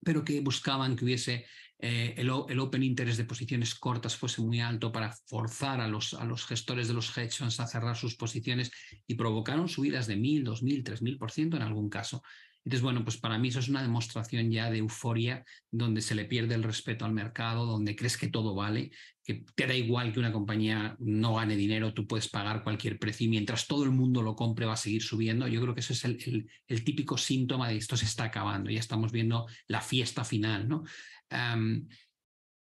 [0.00, 1.46] pero que buscaban que hubiese
[1.78, 6.24] eh, el, open interest de posiciones cortas fuese muy alto para forzar a los, a
[6.24, 8.70] los gestores de los hedge funds a cerrar sus posiciones
[9.06, 12.22] y provocaron subidas de 1.000, 2.000, 3.000% en algún caso.
[12.64, 16.24] Entonces, bueno, pues para mí eso es una demostración ya de euforia, donde se le
[16.24, 18.90] pierde el respeto al mercado, donde crees que todo vale,
[19.22, 23.26] que te da igual que una compañía no gane dinero, tú puedes pagar cualquier precio
[23.26, 25.46] y mientras todo el mundo lo compre va a seguir subiendo.
[25.46, 28.80] Yo creo que eso es el, el, típico síntoma de esto se está acabando, ya
[28.80, 30.84] estamos viendo la fiesta final, ¿no?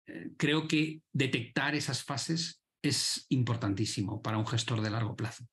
[0.06, 5.46] Eh, creo que detectar esas fases es importantísimo para un gestor de largo plazo.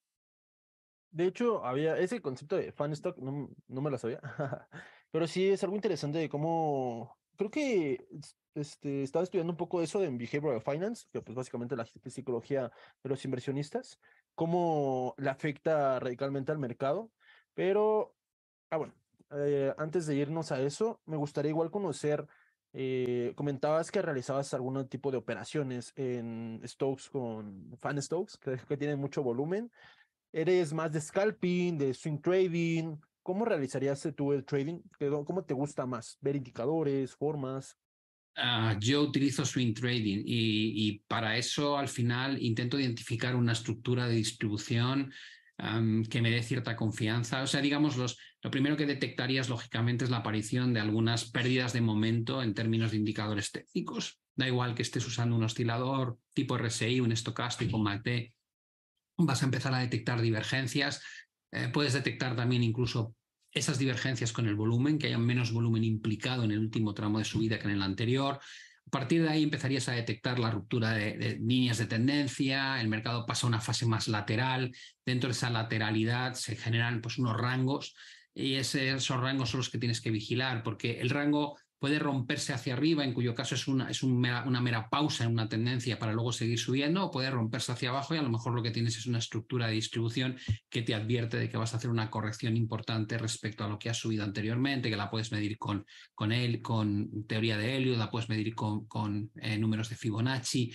[1.10, 4.20] De hecho, había ese concepto de fan stock, no, no me lo sabía,
[5.10, 8.06] pero sí es algo interesante de cómo, creo que
[8.54, 12.70] este, estaba estudiando un poco eso en Behavioral Finance, que pues básicamente la psicología
[13.02, 13.98] de los inversionistas,
[14.34, 17.10] cómo le afecta radicalmente al mercado,
[17.54, 18.16] pero,
[18.70, 18.94] ah, bueno,
[19.30, 22.26] eh, antes de irnos a eso, me gustaría igual conocer,
[22.72, 28.76] eh, comentabas que realizabas algún tipo de operaciones en stocks con fan stocks, que, que
[28.76, 29.72] tienen mucho volumen,
[30.32, 32.96] ¿Eres más de scalping, de swing trading?
[33.22, 34.80] ¿Cómo realizarías tú el trading?
[35.26, 36.18] ¿Cómo te gusta más?
[36.20, 37.76] ¿Ver indicadores, formas?
[38.36, 44.14] Ah, yo utilizo swing trading y, para eso al final intento identificar una estructura de
[44.14, 45.12] distribución
[46.08, 47.42] que me dé cierta confianza.
[47.42, 51.74] O sea, digamos, los, lo primero que detectarías lógicamente es la aparición de algunas pérdidas
[51.74, 54.20] de momento en términos de indicadores técnicos.
[54.34, 58.32] Da igual que estés usando un oscilador tipo RSI, un estocástico, MACD
[59.26, 61.02] vas a empezar a detectar divergencias,
[61.52, 63.14] eh, puedes detectar también incluso
[63.52, 67.24] esas divergencias con el volumen, que haya menos volumen implicado en el último tramo de
[67.24, 68.38] subida que en el anterior.
[68.86, 73.26] A partir de ahí empezarías a detectar la ruptura de, líneas de tendencia, el mercado
[73.26, 74.72] pasa a una fase más lateral,
[75.04, 77.94] dentro de esa lateralidad se generan pues, unos rangos
[78.34, 82.74] y esos rangos son los que tienes que vigilar, porque el rango puede romperse hacia
[82.74, 86.30] arriba, en cuyo caso es, una, es una mera pausa en una tendencia para luego
[86.30, 89.06] seguir subiendo, o puede romperse hacia abajo y a lo mejor lo que tienes es
[89.06, 90.36] una estructura de distribución
[90.68, 93.88] que te advierte de que vas a hacer una corrección importante respecto a lo que
[93.88, 98.10] has subido anteriormente, que la puedes medir con, con, él, con teoría de Helio, la
[98.10, 100.70] puedes medir con, con eh, números de Fibonacci.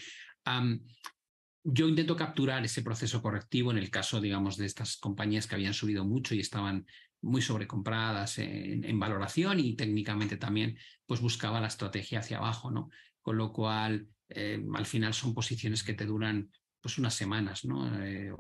[1.64, 5.76] yo intento capturar ese proceso correctivo en el caso, digamos, de estas compañías que habían
[5.76, 6.88] subido mucho y estaban
[7.26, 12.90] muy sobrecompradas en, valoración y técnicamente también pues buscaba la estrategia hacia abajo, ¿no?
[13.22, 18.00] Con lo cual, eh, al final son posiciones que te duran pues unas semanas, ¿no?
[18.04, 18.32] Eh,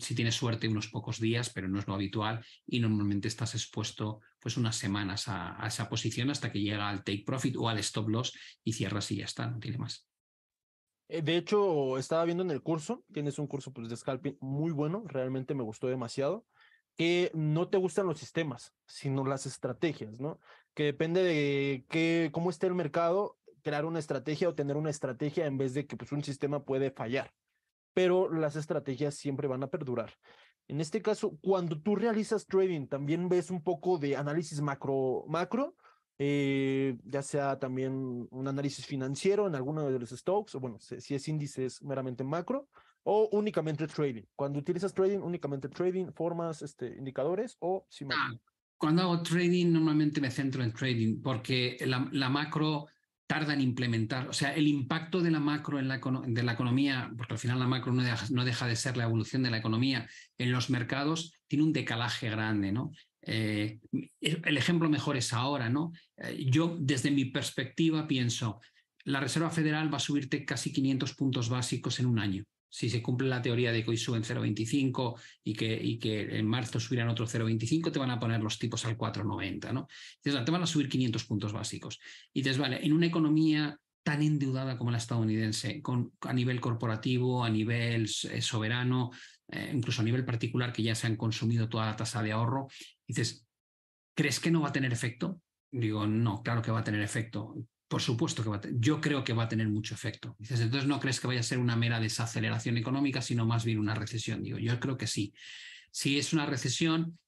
[0.00, 4.20] si tienes suerte, unos pocos días, pero no es lo habitual y normalmente estás expuesto
[4.38, 8.10] pues unas semanas a, esa posición hasta que llega al take profit o al stop
[8.10, 10.06] loss y cierras y ya está, no tiene más.
[11.08, 14.72] Eh, de hecho, estaba viendo en el curso, tienes un curso pues, de scalping muy
[14.72, 16.44] bueno, realmente me gustó demasiado
[16.96, 20.40] que no te gustan los sistemas, sino las estrategias, ¿no?
[20.74, 25.46] Que depende de qué, cómo esté el mercado, crear una estrategia o tener una estrategia
[25.46, 27.32] en vez de que pues, un sistema puede fallar.
[27.94, 30.12] Pero las estrategias siempre van a perdurar.
[30.68, 35.76] En este caso, cuando tú realizas trading, también ves un poco de análisis macro, macro
[36.18, 41.14] eh, ya sea también un análisis financiero en alguno de los stocks, o bueno, si
[41.14, 42.68] es índices meramente macro,
[43.08, 44.24] o únicamente trading.
[44.34, 48.32] Cuando utilizas trading, únicamente trading, formas, este, indicadores o si ah,
[48.76, 52.86] Cuando hago trading, normalmente me centro en trading porque la, macro
[53.28, 57.12] tarda en implementar, o sea, el impacto de la macro en la, de la economía,
[57.16, 59.58] porque al final la macro no deja, no deja, de ser la evolución de la
[59.58, 62.90] economía en los mercados, tiene un decalaje grande, ¿no?
[63.22, 63.78] Eh,
[64.20, 65.92] el ejemplo mejor es ahora, ¿no?
[66.16, 68.60] Eh, yo, desde mi perspectiva, pienso,
[69.04, 73.02] la Reserva Federal va a subirte casi 500 puntos básicos en un año si se
[73.02, 77.08] cumple la teoría de que hoy suben 0,25 y que, y que en marzo subirán
[77.08, 79.88] otro 0,25, te van a poner los tipos al 4,90, ¿no?
[80.16, 81.98] Entonces, te van a subir 500 puntos básicos.
[82.32, 87.44] Y dices, vale, en una economía tan endeudada como la estadounidense, con, a nivel corporativo,
[87.44, 89.10] a nivel eh, soberano,
[89.48, 92.68] eh, incluso a nivel particular, que ya se han consumido toda la tasa de ahorro,
[93.04, 93.48] dices,
[94.14, 95.40] ¿crees que no va a tener efecto?
[95.72, 97.56] Digo, no, claro que va a tener efecto.
[97.88, 100.34] Por supuesto que va a yo creo que va a tener mucho efecto.
[100.38, 103.78] Dices, entonces no crees que vaya a ser una mera desaceleración económica, sino más bien
[103.78, 104.42] una recesión.
[104.42, 105.32] Digo, yo creo que sí.
[105.92, 107.18] Si es una recesión,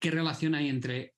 [0.00, 1.14] ¿qué relación hay entre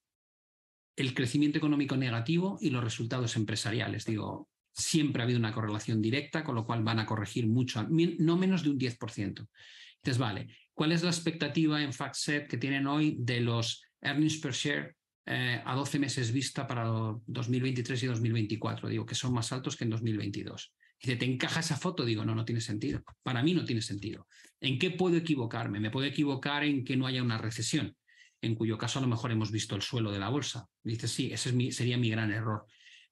[0.96, 4.04] el crecimiento económico negativo y los resultados empresariales?
[4.04, 8.36] Digo, siempre ha habido una correlación directa, con lo cual van a corregir mucho, no
[8.36, 9.48] menos de un 10%.
[9.96, 14.52] Entonces, vale, ¿cuál es la expectativa en FactSet que tienen hoy de los earnings per
[14.52, 14.96] share
[15.28, 18.88] eh, a 12 meses vista para 2023 y 2024.
[18.88, 20.72] Digo que son más altos que en 2022.
[21.02, 22.04] Dice, ¿te encaja esa foto?
[22.04, 23.02] Digo, no, no tiene sentido.
[23.24, 24.28] Para mí no tiene sentido.
[24.60, 25.80] ¿En qué puedo equivocarme?
[25.80, 27.96] Me puedo equivocar en que no haya una recesión,
[28.40, 30.68] en cuyo caso a lo mejor hemos visto el suelo de la bolsa.
[30.82, 32.64] Dice, sí, ese sería mi gran error.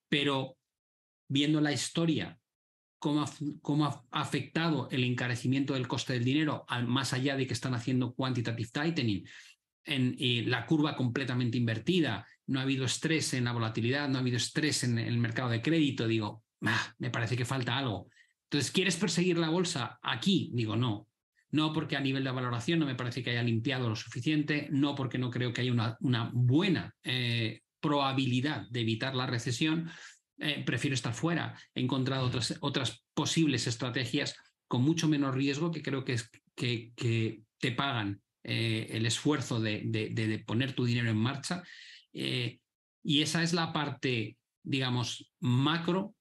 [0.09, 0.57] Pero
[1.29, 2.39] viendo la historia,
[3.01, 7.53] cómo ha, cómo ha afectado el encarecimiento del coste del dinero, más allá de que
[7.53, 9.27] están haciendo quantitative tightening,
[9.85, 14.37] en la curva completamente invertida, no ha habido estrés en la volatilidad, no ha habido
[14.37, 18.09] estrés en el mercado de crédito, digo, ah, me parece que falta algo.
[18.45, 20.51] Entonces, ¿quieres perseguir la bolsa aquí?
[20.53, 21.09] Digo, no.
[21.51, 24.95] No porque a nivel de valoración no me parece que haya limpiado lo suficiente, no
[24.95, 29.89] porque no creo que haya una, buena eh, probabilidad de evitar la recesión,
[30.39, 31.57] eh, prefiero estar fuera.
[31.75, 38.21] He encontrado otras, otras posibles estrategias con mucho menos riesgo que creo que te pagan
[38.45, 41.63] eh, el esfuerzo de, poner tu dinero en marcha.
[42.13, 42.61] Eh,
[43.03, 46.15] y esa es la parte, digamos, macro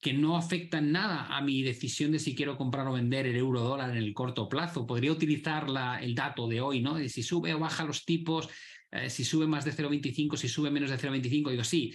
[0.00, 3.60] que no afecta nada a mi decisión de si quiero comprar o vender el euro
[3.60, 4.86] dólar en el corto plazo.
[4.86, 6.94] Podría utilizar la, el dato de hoy, ¿no?
[6.94, 8.48] De si sube o baja los tipos,
[8.90, 11.50] eh, si sube más de 0,25, si sube menos de 0,25.
[11.50, 11.94] Digo, sí,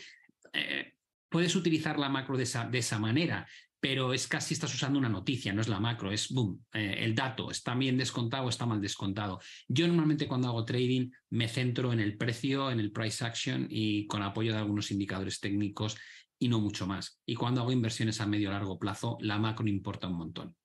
[1.30, 3.48] puedes utilizar la macro de esa, de esa manera,
[3.82, 7.16] pero es casi estás usando una noticia, no es la macro, es boom, eh, el
[7.16, 9.40] dato, está bien descontado o está mal descontado.
[9.68, 14.06] Yo normalmente cuando hago trading me centro en el precio, en el price action y
[14.06, 15.98] con apoyo de algunos indicadores técnicos
[16.38, 17.20] y no mucho más.
[17.26, 20.56] Y cuando hago inversiones a medio o largo plazo, la macro importa un montón.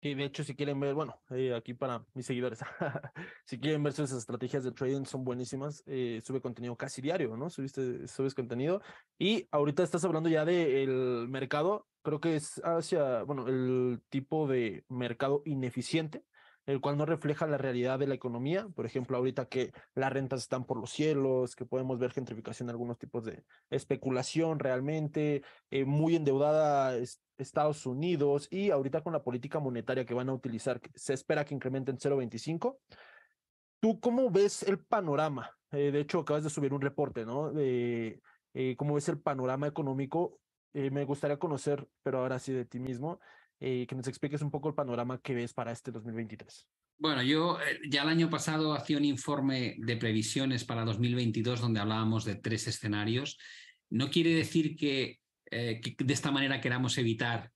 [0.00, 2.58] Y de hecho, si quieren ver, bueno, eh, aquí para mis seguidores,
[3.46, 5.82] si quieren ver sus estrategias de trading, son buenísimas.
[5.86, 7.48] Eh, sube contenido casi diario, ¿no?
[7.48, 8.82] Subiste, subes contenido.
[9.18, 14.84] Y ahorita estás hablando ya del mercado, creo que es hacia, bueno, el tipo de
[14.88, 16.22] mercado ineficiente
[16.66, 18.66] el cual no refleja la realidad de la economía.
[18.74, 22.98] Por ejemplo, ahorita que las rentas están por los cielos, que podemos ver gentrificación, algunos
[22.98, 26.96] tipos de especulación realmente, eh, muy endeudada
[27.36, 31.54] Estados Unidos y ahorita con la política monetaria que van a utilizar, se espera que
[31.54, 32.78] incrementen 0.25.
[33.80, 35.50] ¿Tú cómo ves el panorama?
[35.72, 37.52] Eh, de hecho, acabas de subir un reporte, ¿no?
[37.52, 38.22] De
[38.54, 40.40] eh, cómo ves el panorama económico.
[40.74, 43.20] Me gustaría conocer, pero ahora sí de ti mismo,
[43.60, 46.68] eh, que nos expliques un poco el panorama que ves para este 2023.
[46.98, 51.80] Bueno, yo eh, ya el año pasado hacía un informe de previsiones para 2022 donde
[51.80, 53.38] hablábamos de tres escenarios.
[53.90, 55.20] No quiere decir que,
[55.50, 57.52] eh, de esta manera queramos evitar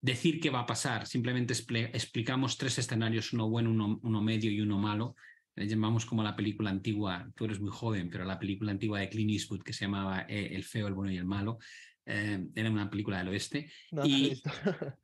[0.00, 4.78] decir qué va a pasar, simplemente explicamos tres escenarios, uno bueno, uno medio y uno
[4.78, 5.16] malo.
[5.56, 9.08] Le llamamos como la película antigua, tú eres muy joven, pero la película antigua de
[9.08, 11.58] Clint Eastwood que se llamaba El feo, el bueno y el malo.
[12.06, 13.70] Eh, era una película del oeste.
[14.04, 14.40] y,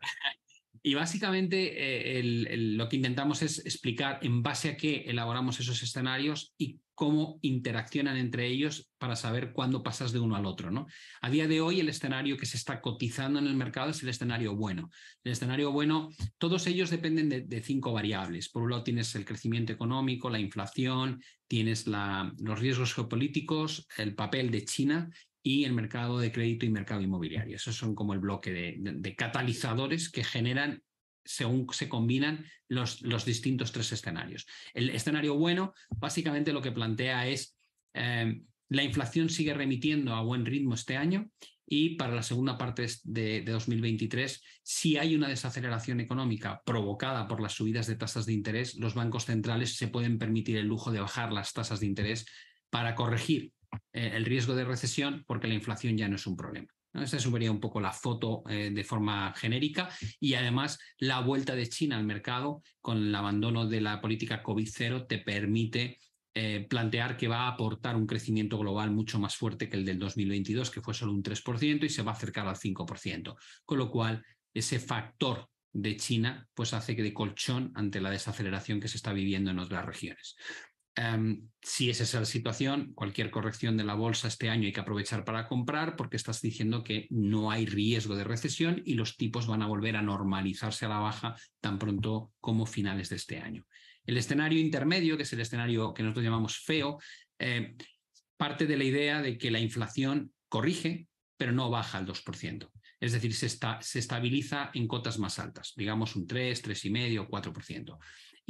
[0.82, 2.22] y, básicamente eh,
[2.56, 8.18] lo que intentamos es explicar en base a qué elaboramos esos escenarios y cómo interaccionan
[8.18, 10.70] entre ellos para saber cuándo pasas de uno al otro.
[10.70, 10.86] ¿no?
[11.22, 14.10] A día de hoy el escenario que se está cotizando en el mercado es el
[14.10, 14.90] escenario bueno.
[15.24, 18.50] El escenario bueno, todos ellos dependen de, cinco variables.
[18.50, 24.14] Por un lado tienes el crecimiento económico, la inflación, tienes la, los riesgos geopolíticos, el
[24.14, 25.10] papel de China
[25.42, 27.56] y el mercado de crédito y mercado inmobiliario.
[27.56, 30.82] Esos son como el bloque de, catalizadores que generan
[31.24, 34.46] según se combinan los, los, distintos tres escenarios.
[34.74, 37.56] El escenario bueno básicamente lo que plantea es
[37.94, 41.30] eh, la inflación sigue remitiendo a buen ritmo este año
[41.66, 47.40] y para la segunda parte de, de, 2023, si hay una desaceleración económica provocada por
[47.40, 51.00] las subidas de tasas de interés, los bancos centrales se pueden permitir el lujo de
[51.00, 52.26] bajar las tasas de interés
[52.70, 53.52] para corregir
[53.92, 56.68] eh, el riesgo de recesión porque la inflación ya no es un problema.
[56.92, 57.02] ¿no?
[57.02, 61.68] Esta sería un poco la foto eh, de forma genérica y además la vuelta de
[61.68, 65.98] China al mercado con el abandono de la política COVID-0 te permite
[66.32, 69.98] eh, plantear que va a aportar un crecimiento global mucho más fuerte que el del
[69.98, 73.34] 2022, que fue solo un 3%, y se va a acercar al 5%.
[73.64, 78.80] Con lo cual, ese factor de China pues hace que de colchón ante la desaceleración
[78.80, 80.36] que se está viviendo en otras regiones.
[80.96, 84.80] Em, si esa es la situación, cualquier corrección de la bolsa este año hay que
[84.80, 89.46] aprovechar para comprar porque estás diciendo que no hay riesgo de recesión y los tipos
[89.46, 93.66] van a volver a normalizarse a la baja tan pronto como finales de este año.
[94.04, 96.98] El escenario intermedio, que es el escenario que nosotros llamamos feo,
[97.38, 97.76] eh,
[98.36, 102.70] parte de la idea de que la inflación corrige, pero no baja al 2%.
[102.98, 107.98] Es decir, se, se estabiliza en cotas más altas, digamos un 3, 3,5, 4%.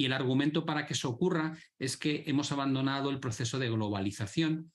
[0.00, 4.72] Y el argumento para que eso ocurra es que hemos abandonado el proceso de globalización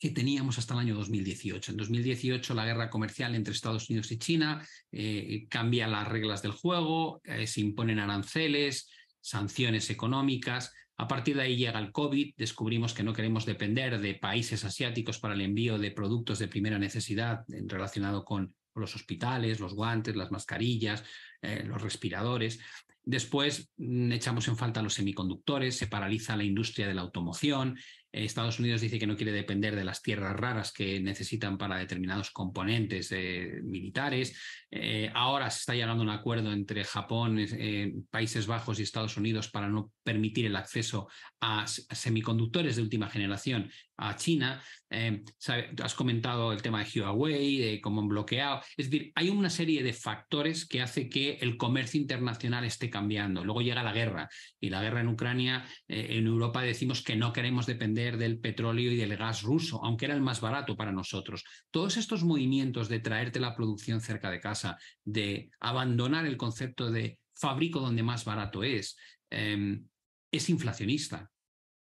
[0.00, 1.70] que teníamos hasta el año 2018.
[1.70, 6.50] En 2018 la guerra comercial entre Estados Unidos y China eh, cambia las reglas del
[6.50, 8.90] juego, eh, se imponen aranceles,
[9.20, 10.72] sanciones económicas.
[10.96, 15.20] A partir de ahí llega el COVID, descubrimos que no queremos depender de países asiáticos
[15.20, 20.32] para el envío de productos de primera necesidad relacionado con los hospitales, los guantes, las
[20.32, 21.04] mascarillas,
[21.42, 22.58] eh, los respiradores.
[23.04, 27.76] Después mm, echamos en falta los semiconductores, se paraliza la industria de la automoción,
[28.12, 32.30] Estados Unidos dice que no quiere depender de las tierras raras que necesitan para determinados
[32.30, 34.38] componentes eh, militares.
[34.70, 39.16] Eh, ahora se está llegando a un acuerdo entre Japón, eh, Países Bajos y Estados
[39.16, 41.08] Unidos para no permitir el acceso
[41.40, 44.62] a semiconductores de última generación a China.
[44.90, 48.60] Has comentado el tema de Huawei, de cómo han bloqueado.
[48.76, 53.44] Es decir, hay una serie de factores que hace que el comercio internacional esté cambiando.
[53.44, 54.28] Luego llega la guerra
[54.60, 58.96] y la guerra en Ucrania, en Europa decimos que no queremos depender del petróleo y
[58.96, 61.44] del gas ruso, aunque era el más barato para nosotros.
[61.70, 67.18] Todos estos movimientos de traerte la producción cerca de casa, de abandonar el concepto de
[67.34, 68.96] fabrico donde más barato es,
[69.30, 69.86] em,
[70.30, 71.30] es inflacionista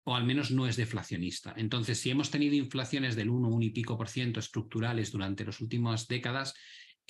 [0.05, 1.55] o al menos no es deflacionista.
[1.57, 5.61] Entonces, si hemos tenido inflaciones del 1, 1 y pico por ciento estructurales durante las
[5.61, 6.55] últimas décadas,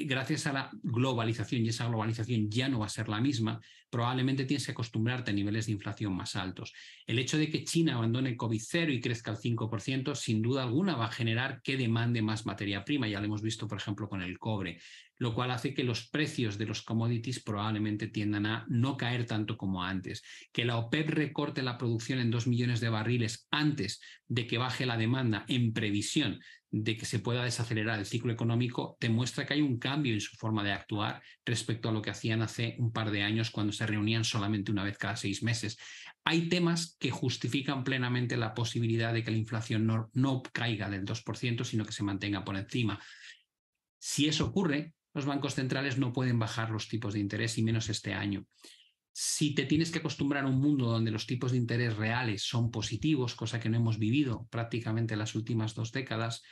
[0.04, 4.44] gracias a la globalización, y esa globalización ya no va a ser la misma, probablemente
[4.44, 6.72] tienes que acostumbrarte a niveles de inflación más altos.
[7.06, 10.94] El hecho de que China abandone el COVID-0 y crezca al 5%, sin duda alguna
[10.94, 13.08] va a generar que demande más materia prima.
[13.08, 14.78] Ya lo hemos visto, por ejemplo, con el cobre
[15.20, 19.58] lo cual hace que los precios de los commodities probablemente tiendan a no caer tanto
[19.58, 20.22] como antes.
[20.50, 24.86] Que la OPEP recorte la producción en dos millones de barriles antes de que baje
[24.86, 26.40] la demanda en previsión
[26.72, 30.36] de que se pueda desacelerar el ciclo económico, demuestra que hay un cambio en su
[30.36, 33.86] forma de actuar respecto a lo que hacían hace un par de años cuando se
[33.86, 35.78] reunían solamente una vez cada seis meses.
[36.24, 41.04] Hay temas que justifican plenamente la posibilidad de que la inflación no, no caiga del
[41.04, 43.00] 2%, sino que se mantenga por encima.
[43.98, 47.88] Si eso ocurre, los bancos centrales no pueden bajar los tipos de interés y menos
[47.88, 48.46] este año.
[49.22, 52.70] Si te tienes que acostumbrar a un mundo donde los tipos de interés reales son
[52.70, 56.42] positivos, cosa que no hemos vivido prácticamente las últimas dos décadas,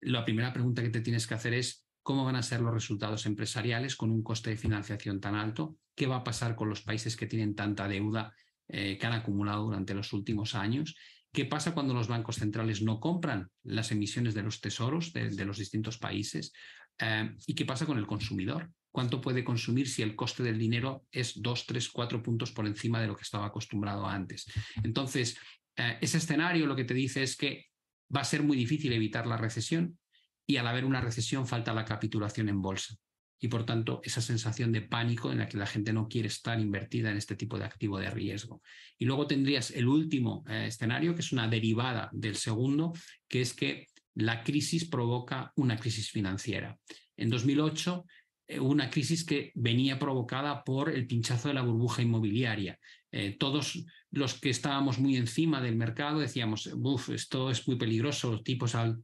[0.00, 3.26] la primera pregunta que te tienes que hacer es cómo van a ser los resultados
[3.26, 7.14] empresariales con un coste de financiación tan alto, qué va a pasar con los países
[7.14, 8.32] que tienen tanta deuda
[8.68, 10.96] eh, que han acumulado durante los últimos años
[11.32, 15.58] ¿Qué pasa cuando los bancos centrales no compran las emisiones de los tesoros de, los
[15.58, 16.52] distintos países?
[16.98, 18.70] Eh, ¿Y qué pasa con el consumidor?
[18.90, 23.00] ¿Cuánto puede consumir si el coste del dinero es dos, tres, cuatro puntos por encima
[23.00, 24.46] de lo que estaba acostumbrado antes?
[24.82, 25.38] Entonces,
[25.76, 27.66] eh, ese escenario lo que te dice es que
[28.14, 29.98] va a ser muy difícil evitar la recesión
[30.46, 32.94] y al haber una recesión falta la capitulación en bolsa
[33.40, 36.58] y por tanto esa sensación de pánico en la que la gente no quiere estar
[36.58, 38.62] invertida en este tipo de activo de riesgo.
[38.98, 42.92] Y luego tendrías el último eh, escenario, que es una derivada del segundo,
[43.28, 46.76] que es que la crisis provoca una crisis financiera.
[47.16, 48.12] En 2008 eh,
[48.60, 52.78] una crisis que venía provocada por el pinchazo de la burbuja inmobiliaria.
[53.10, 56.70] Eh, todos los que estábamos muy encima del mercado decíamos,
[57.08, 59.02] esto es muy peligroso, los tipos al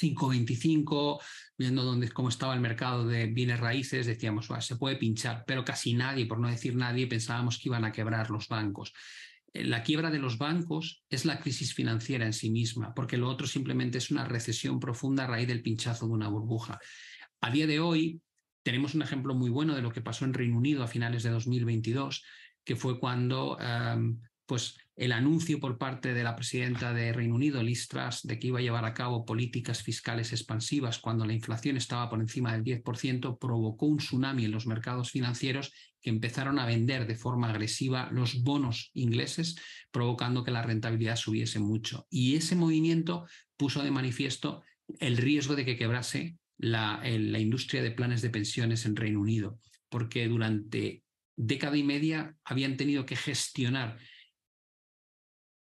[0.00, 1.20] 5.25,
[1.58, 5.94] viendo dónde, cómo estaba el mercado de bienes raíces, decíamos, se puede pinchar, pero casi
[5.94, 8.92] nadie, por no decir nadie, pensábamos que iban a quebrar los bancos.
[9.52, 13.28] Eh, la quiebra de los bancos es la crisis financiera en sí misma, porque lo
[13.28, 16.78] otro simplemente es una recesión profunda a raíz del pinchazo de una burbuja.
[17.42, 18.20] A día de hoy
[18.70, 21.30] tenemos un ejemplo muy bueno de lo que pasó en Reino Unido a finales de
[21.30, 22.22] 2022,
[22.62, 27.64] que fue cuando em, pues el anuncio por parte de la presidenta de Reino Unido,
[27.64, 31.76] Liz Truss, de que iba a llevar a cabo políticas fiscales expansivas cuando la inflación
[31.78, 36.66] estaba por encima del 10%, provocó un tsunami en los mercados financieros que empezaron a
[36.66, 39.56] vender de forma agresiva los bonos ingleses,
[39.90, 42.06] provocando que la rentabilidad subiese mucho.
[42.08, 44.62] Y ese movimiento puso de manifiesto
[45.00, 49.58] el riesgo de que quebrase la, la industria de planes de pensiones en Reino Unido,
[49.88, 51.02] porque durante
[51.36, 53.98] década y media habían tenido que gestionar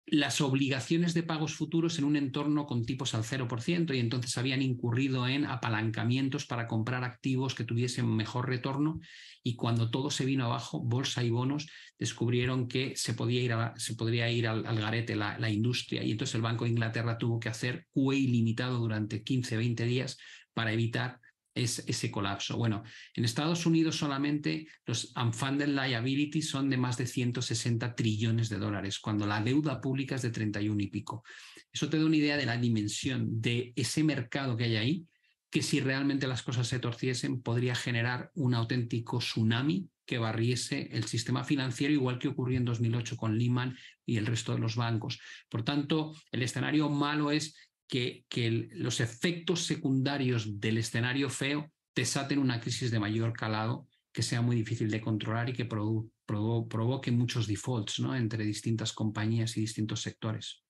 [0.06, 4.62] las obligaciones de pagos futuros en un entorno con tipos al 0% y entonces habían
[4.62, 9.00] incurrido en apalancamientos para comprar activos que tuviesen mejor retorno
[9.42, 11.68] y cuando todo se vino abajo, bolsa y bonos,
[11.98, 16.36] descubrieron que se, podía ir se podría ir al, garete la, la, industria y entonces
[16.36, 20.18] el Banco de Inglaterra tuvo que hacer QE ilimitado durante 15, 20 días
[20.54, 21.20] para evitar
[21.56, 22.58] es ese colapso.
[22.58, 22.84] Bueno,
[23.14, 29.00] en Estados Unidos solamente los unfunded liabilities son de más de 160 trillones de dólares,
[29.00, 31.24] cuando la deuda pública es de 31 y pico.
[31.72, 35.08] Eso te da una idea de la dimensión de ese mercado que hay ahí,
[35.50, 41.06] que si realmente las cosas se torciesen podría generar un auténtico tsunami que barriese el
[41.06, 45.20] sistema financiero, igual que ocurrió en 2008 con Lehman y el resto de los bancos.
[45.50, 47.56] Por tanto, el escenario malo es
[47.88, 48.26] que,
[48.72, 54.56] los efectos secundarios del escenario feo desaten una crisis de mayor calado que sea muy
[54.56, 58.16] difícil de controlar y que provoque muchos defaults ¿no?
[58.16, 60.64] entre distintas compañías y distintos sectores.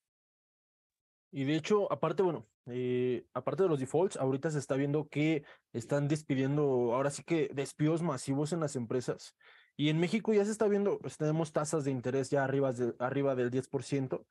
[1.31, 5.43] Y de hecho, aparte, bueno, eh, aparte de los defaults, ahorita se está viendo que
[5.73, 9.35] están despidiendo, ahora sí que despidos masivos en las empresas.
[9.75, 12.93] Y en México ya se está viendo, pues, tenemos tasas de interés ya arriba, de,
[12.99, 14.25] arriba del 10%.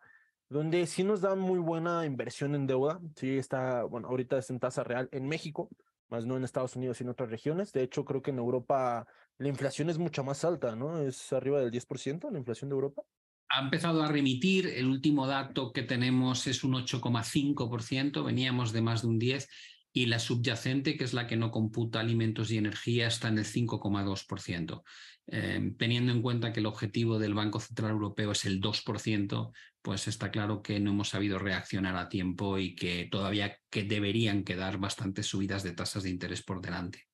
[0.52, 3.00] Donde sí nos da muy buena inversión en deuda.
[3.16, 5.70] Sí está, bueno, ahorita es en tasa real en México,
[6.08, 7.72] más no en Estados Unidos y en otras regiones.
[7.72, 9.06] De hecho, creo que en Europa
[9.38, 11.00] la inflación es mucho más alta, ¿no?
[11.00, 13.02] Es arriba del 10% la inflación de Europa.
[13.48, 19.02] Ha empezado a remitir, el último dato que tenemos es un 8,5%, veníamos de más
[19.02, 19.46] de un 10%,
[19.94, 23.44] y la subyacente, que es la que no computa alimentos y energía, está en el
[23.44, 24.82] 5,2%.
[25.28, 30.08] Eh, teniendo en cuenta que el objetivo del Banco Central Europeo es el 2%, pues
[30.08, 34.78] está claro que no hemos sabido reaccionar a tiempo y que todavía que deberían quedar
[34.78, 37.06] bastantes subidas de tasas de interés por delante.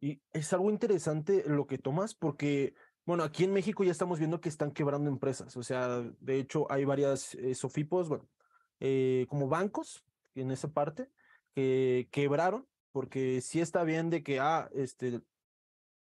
[0.00, 2.74] Y es algo interesante lo que tomas porque,
[3.04, 5.56] bueno, aquí en México ya estamos viendo que están quebrando empresas.
[5.56, 8.28] O sea, de hecho hay varias eh, SOFIPOS, bueno,
[8.80, 10.04] eh, como bancos
[10.34, 11.10] en esa parte
[11.54, 15.20] que quebraron porque sí está bien de que, ah, este,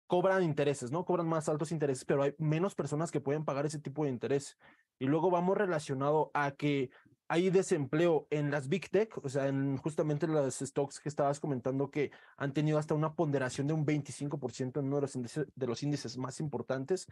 [0.07, 1.05] cobran intereses, ¿no?
[1.05, 4.57] Cobran más altos intereses, pero hay menos personas que pueden pagar ese tipo de interés.
[4.99, 6.91] Y luego vamos relacionado a que
[7.29, 11.91] hay desempleo en las Big Tech, o sea, en justamente las stocks que estabas comentando
[11.91, 15.67] que han tenido hasta una ponderación de un 25% en uno de los, índices, de
[15.67, 17.07] los índices más importantes.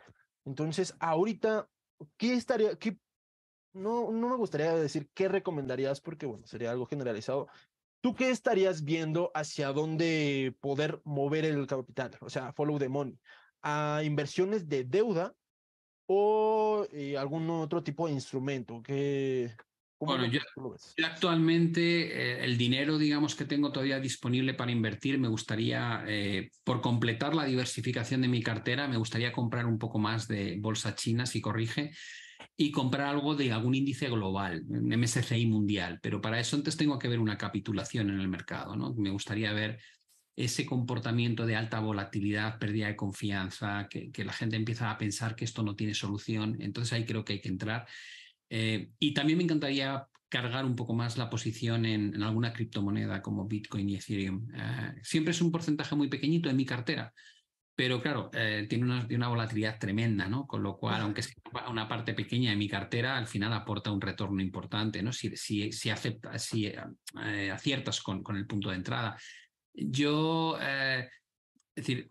[0.44, 1.68] Entonces, ahorita,
[2.18, 2.98] ¿qué estaría, qué,
[3.72, 7.48] no, no me gustaría decir qué recomendarías porque, bueno, sería algo generalizado.
[8.02, 12.18] ¿Tú qué estarías viendo hacia dónde poder mover el capital?
[12.20, 13.16] O sea, follow the money.
[13.62, 15.34] ¿A inversiones de deuda
[16.06, 18.82] o eh, algún otro tipo de instrumento?
[18.82, 19.54] que
[20.04, 20.40] bueno, yo,
[21.04, 26.80] actualmente eh, el dinero, digamos, que tengo todavía disponible para invertir, me gustaría, eh, por
[26.80, 31.24] completar la diversificación de mi cartera, me gustaría comprar un poco más de bolsa china,
[31.24, 31.92] si corrige,
[32.56, 35.98] y comprar algo de algún índice global, MSCI mundial.
[36.02, 38.94] Pero para eso antes tengo que ver una capitulación en el mercado, ¿no?
[38.94, 39.80] Me gustaría ver
[40.36, 45.44] ese comportamiento de alta volatilidad, pérdida de confianza, que, la gente empieza a pensar que
[45.44, 46.56] esto no tiene solución.
[46.60, 47.86] Entonces ahí creo que hay que entrar.
[48.48, 53.46] Eh, y también me encantaría cargar un poco más la posición en, alguna criptomoneda como
[53.46, 54.48] Bitcoin y Ethereum.
[54.54, 57.12] Eh, siempre es un porcentaje muy pequeñito en mi cartera,
[57.74, 60.46] pero claro, eh, tiene, una, una, volatilidad tremenda, ¿no?
[60.46, 61.34] Con lo cual, aunque sea
[61.70, 65.12] una parte pequeña de mi cartera, al final aporta un retorno importante, ¿no?
[65.12, 66.70] Si, si, si, acepta, si
[67.50, 69.16] aciertas con, con, el punto de entrada.
[69.74, 70.58] Yo
[71.74, 72.10] es decir,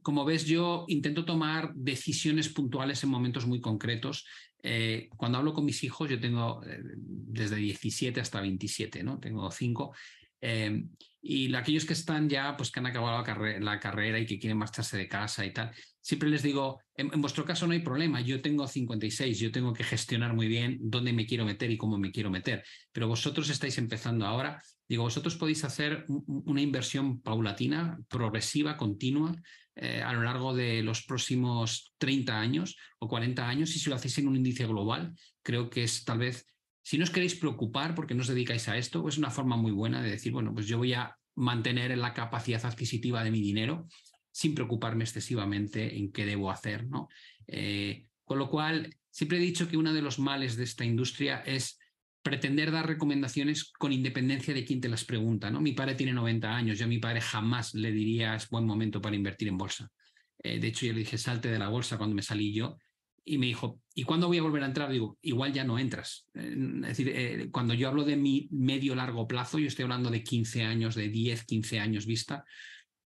[0.00, 4.24] como ves, yo intento tomar decisiones puntuales en momentos muy concretos
[4.62, 9.18] eh, cuando hablo con mis hijos, yo tengo eh, desde 17 hasta 27, ¿no?
[9.18, 9.94] Tengo cinco.
[10.42, 10.84] Eh,
[11.24, 13.24] y aquellos que están ya, pues que han acabado
[13.60, 15.70] la, carrera y que quieren marcharse de casa y tal,
[16.00, 19.84] siempre les digo, en, vuestro caso no hay problema, yo tengo 56, yo tengo que
[19.84, 23.78] gestionar muy bien dónde me quiero meter y cómo me quiero meter, pero vosotros estáis
[23.78, 29.32] empezando ahora, digo, vosotros podéis hacer una inversión paulatina, progresiva, continua,
[29.76, 33.96] eh, a lo largo de los próximos 30 años o 40 años y si lo
[33.96, 36.46] hacéis en un índice global, creo que es tal vez,
[36.82, 39.72] si no os queréis preocupar porque no os dedicáis a esto, es una forma muy
[39.72, 43.86] buena de decir, bueno, pues yo voy a mantener la capacidad adquisitiva de mi dinero
[44.30, 47.08] sin preocuparme excesivamente en qué debo hacer, ¿no?
[47.46, 51.42] Eh, con lo cual, siempre he dicho que uno de los males de esta industria
[51.44, 51.78] es
[52.22, 55.50] pretender dar recomendaciones con independencia de quién te las pregunta.
[55.50, 55.60] ¿no?
[55.60, 59.00] Mi padre tiene 90 años, yo a mi padre jamás le diría es buen momento
[59.00, 59.90] para invertir en bolsa.
[60.38, 62.78] Eh, de hecho, yo le dije salte de la bolsa cuando me salí yo
[63.24, 64.90] y me dijo, ¿y cuándo voy a volver a entrar?
[64.90, 66.26] Digo, igual ya no entras.
[66.34, 70.10] Eh, es decir, eh, cuando yo hablo de mi medio largo plazo, yo estoy hablando
[70.10, 72.44] de 15 años, de 10, 15 años vista.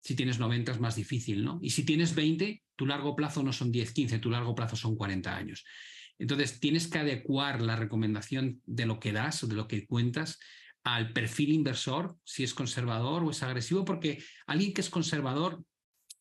[0.00, 1.58] Si tienes 90 es más difícil, ¿no?
[1.60, 4.96] Y si tienes 20, tu largo plazo no son 10, 15, tu largo plazo son
[4.96, 5.64] 40 años.
[6.18, 10.38] Entonces, tienes que adecuar la recomendación de lo que das o de lo que cuentas
[10.84, 15.64] al perfil inversor, si es conservador o es agresivo, porque alguien que es conservador,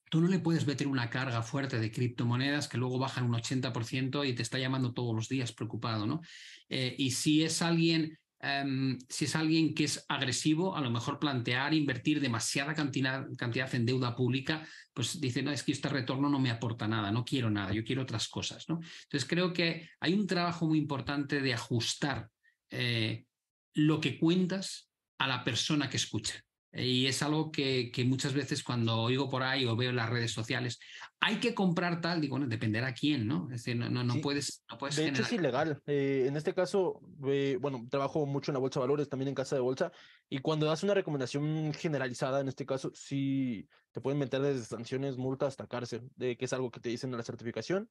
[0.10, 4.28] tú no le puedes meter una carga fuerte de criptomonedas que luego bajan un 80%
[4.28, 6.22] y te está llamando todos los días preocupado, ¿no?
[6.70, 11.18] Eh, y si es alguien Em, si es alguien que es agresivo, a lo mejor
[11.18, 16.30] plantear invertir demasiada cantidad, cantidad, en deuda pública, pues dice, no, es que este retorno
[16.30, 18.70] no me aporta nada, no quiero nada, yo quiero otras cosas.
[18.70, 18.76] ¿no?
[18.76, 22.30] Entonces creo que hay un trabajo muy importante de ajustar
[22.70, 23.26] eh,
[23.74, 26.45] lo que cuentas a la persona que escucha.
[26.78, 30.10] Y es algo que, que, muchas veces cuando oigo por ahí o veo en las
[30.10, 30.80] redes sociales,
[31.22, 33.46] hay que comprar tal, digo, bueno, dependerá quién, ¿no?
[33.46, 34.98] Es decir, no, no, no puedes, no puedes.
[34.98, 35.82] De hecho, es ilegal.
[35.88, 39.36] Eh, en este caso, eh, bueno, trabajo mucho en la bolsa de valores, también en
[39.36, 39.92] casa de bolsa,
[40.30, 45.18] y cuando das una recomendación generalizada, en este caso, sí te pueden meter desde sanciones,
[45.18, 47.90] multas hasta cárcel, de que es algo que te dicen en la certificación.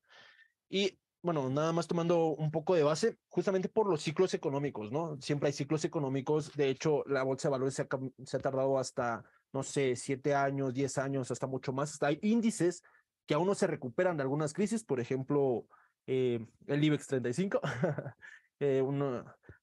[0.68, 5.16] Y bueno, nada más tomando un poco de base, justamente por los ciclos económicos, ¿no?
[5.22, 6.55] Siempre hay ciclos económicos.
[6.55, 7.89] De hecho, la bolsa de valores se ha,
[8.27, 11.93] se ha tardado hasta, no sé, siete años, diez años, hasta mucho más.
[11.93, 12.83] Hasta hay índices
[13.25, 15.66] que aún no se recuperan de algunas crisis, por ejemplo,
[16.07, 17.59] eh, el IBEX 35.
[18.61, 18.85] eh.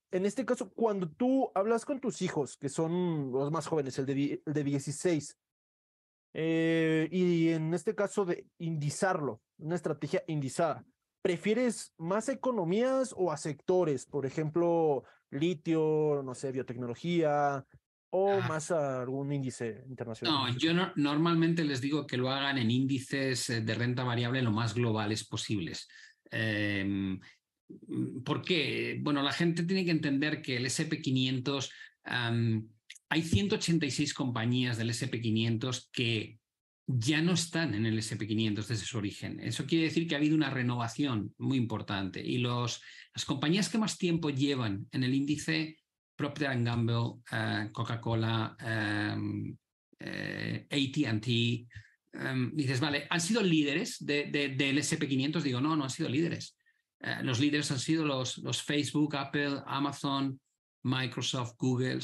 [0.10, 4.08] En este caso, cuando tú hablas con tus hijos, que son los más jóvenes, el
[4.08, 5.38] de, el de 16,
[6.34, 10.84] eh, y en este caso de indizarlo, una estrategia indizada,
[11.22, 14.06] ¿prefieres más economías o a sectores?
[14.06, 17.66] Por ejemplo, litio, no sé, biotecnología,
[18.12, 18.48] o ah.
[18.48, 20.34] más a algún índice internacional?
[20.34, 24.52] No, yo normalmente les digo que lo hagan en índices eh, de renta variable lo
[24.52, 25.88] más globales posibles.
[26.30, 27.18] Eh,
[28.26, 29.00] ¿Por qué?
[29.02, 31.72] Bueno, la gente tiene que entender que el SP500,
[32.04, 36.41] hay 186 compañías del SP500 que
[36.98, 39.40] ya no están en el SP500 desde su origen.
[39.40, 42.82] Eso quiere decir que ha habido una renovación muy importante y los,
[43.14, 45.78] las compañías que más tiempo llevan en el índice
[46.16, 48.56] Procter Gamble, eh, Coca-Cola,
[49.16, 49.58] um,
[50.00, 51.28] eh, ATT.
[52.14, 55.42] Em, dices, vale, ¿han sido líderes de, del SP500?
[55.42, 56.56] Digo, no, no han sido líderes.
[57.00, 60.40] Eh, los líderes han sido los, los Facebook, Apple, Amazon,
[60.84, 62.02] Microsoft, Google.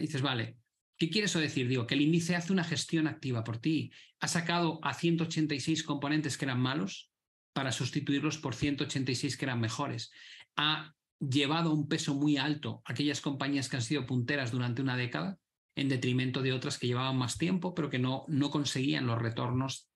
[0.00, 0.56] dices, vale,
[0.98, 1.68] ¿qué quiere eso decir?
[1.68, 3.92] Digo, que el índice hace una gestión activa por ti.
[4.20, 7.10] Ha sacado a 186 componentes que eran malos
[7.52, 10.10] para sustituirlos por 186 que eran mejores.
[10.56, 15.38] Ha llevado un peso muy alto aquellas compañías que han sido punteras durante una década,
[15.76, 19.88] en detrimento de otras que llevaban más tiempo, pero que no, no conseguían los retornos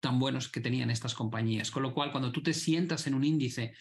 [0.00, 1.70] tan buenos que tenían estas compañías.
[1.70, 3.74] Con lo cual, cuando tú te sientas en un índice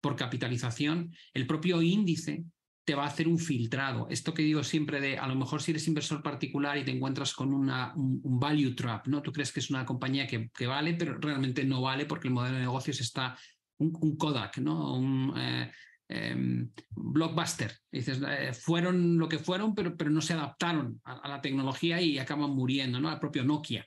[0.00, 2.44] por capitalización, el propio índice
[2.84, 4.08] te va a hacer un filtrado.
[4.10, 7.34] Esto que digo siempre de, a lo mejor si eres inversor particular y te encuentras
[7.34, 9.22] con una, un, value trap, ¿no?
[9.22, 12.34] Tú crees que es una compañía que, que, vale, pero realmente no vale porque el
[12.34, 13.38] modelo de negocios está
[13.78, 14.94] un, Kodak, ¿no?
[14.94, 15.70] Un, eh,
[16.12, 17.72] Em, blockbuster.
[17.92, 22.18] Dices, eh, fueron lo que fueron, pero, pero no se adaptaron a, la tecnología y
[22.18, 23.08] acaban muriendo, ¿no?
[23.08, 23.86] Al propio Nokia.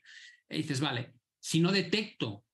[0.50, 2.46] Dices, vale, si no detecto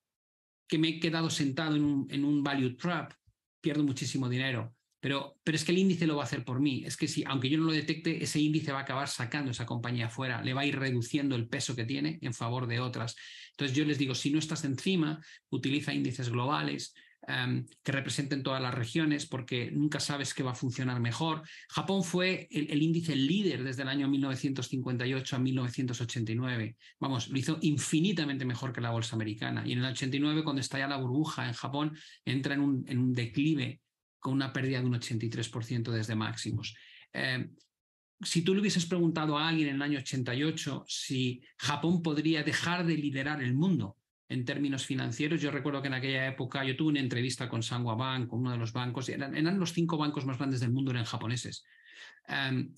[0.67, 3.13] que me he quedado sentado en un, en un value trap,
[3.61, 4.73] pierdo muchísimo dinero.
[4.99, 6.83] Pero, pero es que el índice lo va a hacer por mí.
[6.85, 9.65] Es que si, aunque yo no lo detecte, ese índice va a acabar sacando esa
[9.65, 13.15] compañía afuera, le va a ir reduciendo el peso que tiene en favor de otras.
[13.51, 16.93] Entonces yo les digo, si no estás encima, utiliza índices globales,
[17.27, 21.43] Em, que representen todas las regiones, porque nunca sabes qué va a funcionar mejor.
[21.69, 26.75] Japón fue el, índice líder desde el año 1958 a 1989.
[26.99, 29.63] Vamos, lo hizo infinitamente mejor que la bolsa americana.
[29.63, 31.95] Y en el 89, cuando estalla la burbuja en Japón,
[32.25, 33.81] entra en un, en un declive
[34.19, 36.75] con una pérdida de un 83% desde máximos.
[37.13, 37.55] Em,
[38.21, 42.85] si tú le hubieses preguntado a alguien en el año 88 si Japón podría dejar
[42.85, 43.95] de liderar el mundo
[44.29, 45.41] en términos financieros.
[45.41, 48.57] Yo recuerdo que en aquella época yo tuve una entrevista con Sangwa Bank, uno de
[48.57, 51.65] los bancos, eran, eran los cinco bancos más grandes del mundo, eran japoneses.
[52.27, 52.71] Em,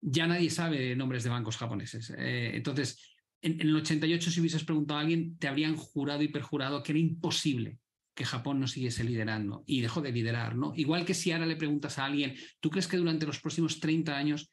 [0.00, 2.10] ya nadie sabe nombres de bancos japoneses.
[2.16, 6.82] Eh, entonces, en, el 88, si hubieses preguntado a alguien, te habrían jurado y perjurado
[6.82, 7.78] que era imposible
[8.14, 10.72] que Japón no siguiese liderando y dejó de liderar, ¿no?
[10.76, 14.16] Igual que si ahora le preguntas a alguien, ¿tú crees que durante los próximos 30
[14.16, 14.50] años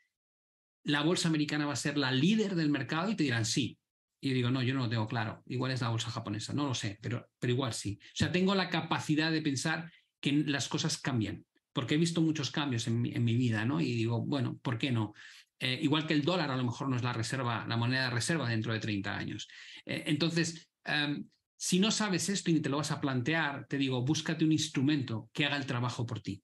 [0.83, 3.11] la bolsa americana va a ser la líder del mercado?
[3.11, 3.77] Y te dirán sí.
[4.19, 5.43] Y digo, no, yo no lo tengo claro.
[5.47, 7.99] Igual es la bolsa japonesa, no lo sé, pero, pero igual sí.
[8.01, 12.51] O sea, tengo la capacidad de pensar que las cosas cambian, porque he visto muchos
[12.51, 13.81] cambios en mi, en mi vida, ¿no?
[13.81, 15.13] Y digo, bueno, ¿por qué no?
[15.59, 18.09] Eh, igual que el dólar a lo mejor no es la reserva, la moneda de
[18.09, 19.47] reserva dentro de 30 años.
[19.85, 21.27] Eh, entonces, em,
[21.61, 25.29] si no sabes esto y te lo vas a plantear, te digo, búscate un instrumento
[25.31, 26.43] que haga el trabajo por ti,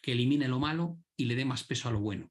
[0.00, 2.30] que elimine lo malo y le dé más peso a lo bueno.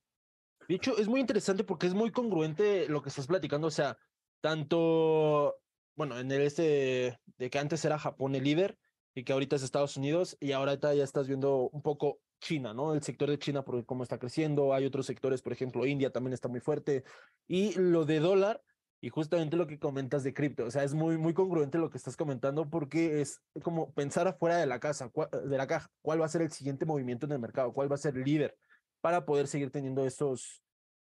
[0.67, 3.67] De hecho, es muy interesante porque es muy congruente lo que estás platicando.
[3.67, 3.99] O sea,
[4.41, 5.57] tanto,
[5.95, 8.79] bueno, en el este de que antes era Japón el líder
[9.13, 12.95] y que ahorita es Estados Unidos y ahora ya estás viendo un poco China, ¿no?
[12.95, 16.33] El sector de China por cómo está creciendo, hay otros sectores, por ejemplo, India también
[16.33, 17.03] está muy fuerte
[17.47, 18.63] y lo de dólar
[19.01, 21.97] y justamente lo que comentas de cripto, o sea, es muy muy congruente lo que
[21.97, 25.11] estás comentando porque es como pensar afuera de la casa,
[25.45, 27.95] de la caja, cuál va a ser el siguiente movimiento en el mercado, cuál va
[27.95, 28.57] a ser el líder
[29.01, 30.63] para poder seguir teniendo estos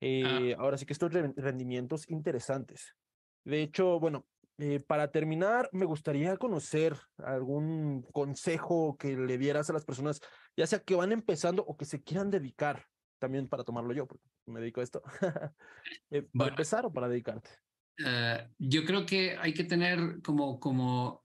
[0.02, 0.06] ah.
[0.06, 2.96] eh, ahora sí que estos rendimientos interesantes.
[3.44, 4.28] De hecho, bueno,
[4.60, 10.22] eh, para terminar, me gustaría conocer algún consejo que le dieras a las personas,
[10.56, 12.86] ya sea que van empezando o que se quieran dedicar,
[13.18, 15.02] también para tomarlo yo, porque me dedico a esto,
[16.12, 17.50] eh, para empezar o para dedicarte.
[17.98, 21.24] Eh, yo creo que hay que tener como, como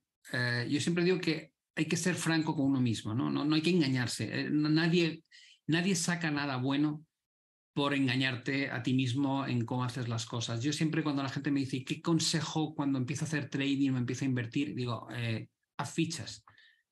[0.69, 3.31] yo siempre digo que hay que ser franco con uno mismo, ¿no?
[3.31, 4.49] No, no hay que engañarse.
[4.51, 5.23] nadie,
[5.69, 7.07] nadie saca nada bueno
[7.77, 10.63] por engañarte a ti mismo en cómo haces las cosas.
[10.63, 13.99] Yo siempre cuando la gente me dice, ¿qué consejo cuando empiezo a hacer trading o
[13.99, 14.75] empiezo a invertir?
[14.75, 16.43] Digo, eh, haz fichas.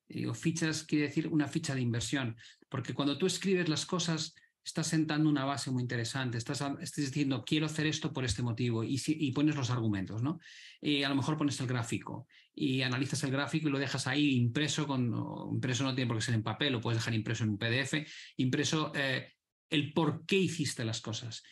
[0.06, 2.36] digo, fichas quiere decir una ficha de inversión,
[2.68, 4.34] porque cuando tú escribes las cosas,
[4.64, 8.82] estás sentando una base muy interesante, estás, estás diciendo, quiero hacer esto por este motivo
[8.82, 10.40] y, pones los argumentos, ¿no?
[10.80, 14.36] Y a lo mejor pones el gráfico y analizas el gráfico y lo dejas ahí
[14.36, 15.12] impreso, con,
[15.52, 17.94] impreso no tiene por qué ser en papel, lo puedes dejar impreso en un PDF,
[18.38, 19.34] impreso eh,
[19.68, 21.42] el por qué hiciste las cosas,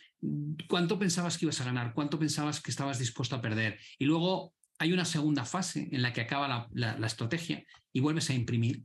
[0.67, 3.79] cuánto pensabas que ibas a ganar, cuánto pensabas que estabas dispuesto a perder.
[3.99, 8.33] Y luego hay una segunda fase en la que acaba la estrategia y vuelves a
[8.33, 8.83] imprimir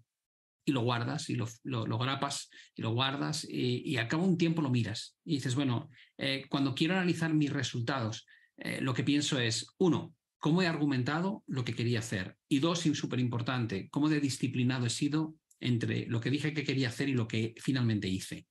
[0.69, 4.37] y lo guardas y lo, lo, grapas y lo guardas y, y, a cabo un
[4.37, 5.89] tiempo lo miras y dices, bueno,
[6.19, 8.27] eh, cuando quiero analizar mis resultados,
[8.59, 12.87] eh, lo que pienso es, uno, cómo he argumentado lo que quería hacer y dos,
[12.87, 17.09] y súper importante, cómo de disciplinado he sido entre lo que dije que quería hacer
[17.09, 18.47] y lo que finalmente hice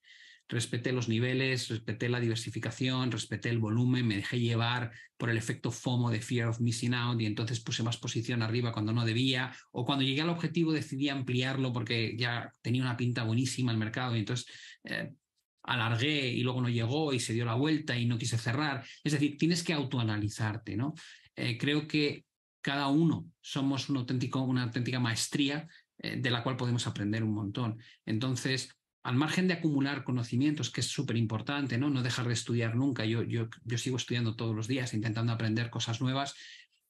[0.50, 5.72] respeté los niveles, respeté la diversificación, respeté el volumen, me dejé llevar por el efecto
[5.72, 9.54] FOMO de Fear of Missing Out y entonces puse más posición arriba cuando no debía,
[9.72, 14.16] o cuando llegué al objetivo decidí ampliarlo porque ya tenía una pinta buenísima el mercado
[14.16, 14.48] y entonces
[14.84, 15.12] eh,
[15.64, 18.86] alargué y luego no llegó y se dio la vuelta y no quise cerrar.
[19.04, 20.94] Es decir, tienes que autoanalizarte, ¿no?
[21.36, 22.26] Eh, creo que
[22.62, 25.68] cada uno somos un auténtico, una auténtica maestría
[26.00, 27.78] eh, de la cual podemos aprender un montón.
[28.06, 28.78] Entonces,
[29.08, 31.90] al margen de acumular conocimientos, que es súper importante, ¿no?
[31.90, 33.06] No dejar de estudiar nunca.
[33.06, 36.36] Yo, yo, yo sigo estudiando todos los días, intentando aprender cosas nuevas.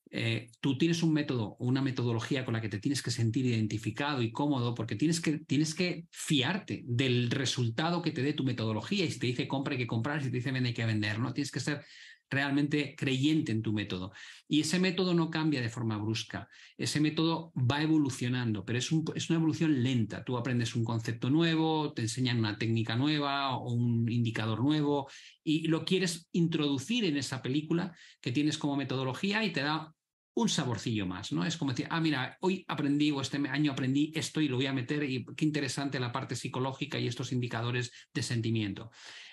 [0.09, 4.23] Eh, tú tienes un método una metodología con la que te tienes que sentir identificado
[4.23, 9.05] y cómodo porque tienes que, tienes que fiarte del resultado que te dé tu metodología
[9.05, 11.19] y si te dice compra hay que comprar, si te dice vende hay que vender,
[11.19, 11.33] ¿no?
[11.33, 11.85] Tienes que ser
[12.29, 14.11] realmente creyente en tu método.
[14.47, 19.29] Y ese método no cambia de forma brusca, ese método va evolucionando, pero es, es,
[19.29, 20.23] una evolución lenta.
[20.23, 25.09] Tú aprendes un concepto nuevo, te enseñan una técnica nueva o un indicador nuevo
[25.43, 29.93] y lo quieres introducir en esa película que tienes como metodología y te da
[30.37, 31.43] un saborcillo más, ¿no?
[31.43, 34.67] Es como decir, ah, mira, hoy aprendí o este año aprendí esto y lo voy
[34.67, 38.91] a meter y qué interesante la parte psicológica y estos indicadores de sentimiento.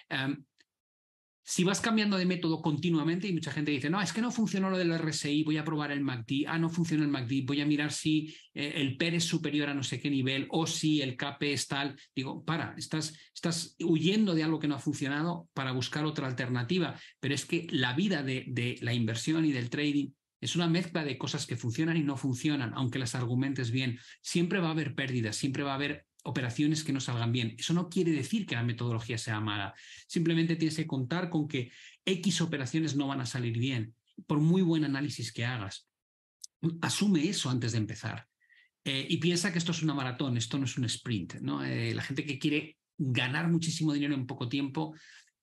[0.08, 0.44] Em,
[1.46, 4.70] si vas cambiando de método continuamente y mucha gente dice, no, es que no funcionó
[4.70, 7.66] lo del RSI, voy a probar el MACD, ah, no funciona el MACD, voy a
[7.66, 11.16] mirar si eh, el PER es superior a no sé qué nivel o si el
[11.16, 11.96] KP es tal.
[12.16, 16.98] Digo, para, estás, estás huyendo de algo que no ha funcionado para buscar otra alternativa,
[17.20, 21.04] pero es que la vida de, de la inversión y del trading es una mezcla
[21.04, 23.98] de cosas que funcionan y no funcionan, aunque las argumentes bien.
[24.22, 27.54] Siempre va a haber pérdidas, siempre va a haber operaciones que no salgan bien.
[27.58, 29.74] Eso no quiere decir que la metodología sea mala.
[30.06, 31.70] Simplemente tienes que contar con que
[32.04, 33.94] X operaciones no van a salir bien,
[34.26, 35.88] por muy buen análisis que hagas.
[36.80, 38.26] Asume eso antes de empezar.
[38.84, 41.34] Eh, y piensa que esto es una maratón, esto no es un sprint.
[41.40, 41.64] ¿no?
[41.64, 44.94] Eh, la gente que quiere ganar muchísimo dinero en poco tiempo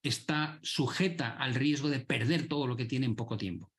[0.02, 3.72] está sujeta al riesgo de perder todo lo que tiene en poco tiempo.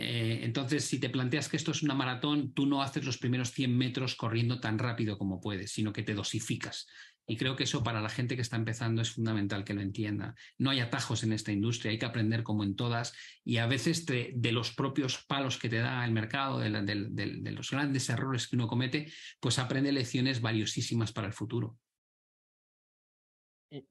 [0.00, 3.50] Eh, entonces, si te planteas que esto es una maratón, tú no haces los primeros
[3.50, 6.86] 100 metros corriendo tan rápido como puedes, sino que te dosificas.
[7.26, 10.36] Y creo que eso para la gente que está empezando es fundamental que lo entienda.
[10.56, 13.12] No hay atajos en esta industria, hay que aprender como en todas
[13.44, 17.68] y a veces de los propios palos que te da el mercado, de, de los
[17.68, 21.76] grandes errores que uno comete, pues aprende lecciones valiosísimas para el futuro.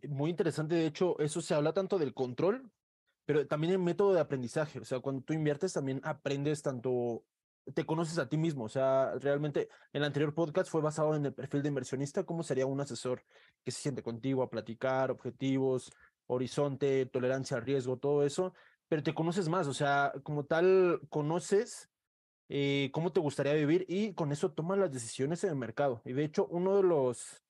[0.08, 2.72] Muy interesante, de hecho, eso se habla tanto del control
[3.28, 7.26] pero también el método de aprendizaje, o sea, cuando tú inviertes también aprendes tanto,
[7.74, 11.34] te conoces a ti mismo, o sea, realmente el anterior podcast fue basado en el
[11.34, 13.22] perfil de inversionista, cómo sería un asesor
[13.66, 15.92] que se siente contigo a platicar, objetivos,
[16.28, 18.54] horizonte, tolerancia al riesgo, todo eso,
[18.88, 21.90] pero te conoces más, o sea, como tal, conoces
[22.48, 26.02] eh, cómo te gustaría vivir y con eso tomas las decisiones en el mercado.
[26.06, 27.44] Y de hecho, uno de los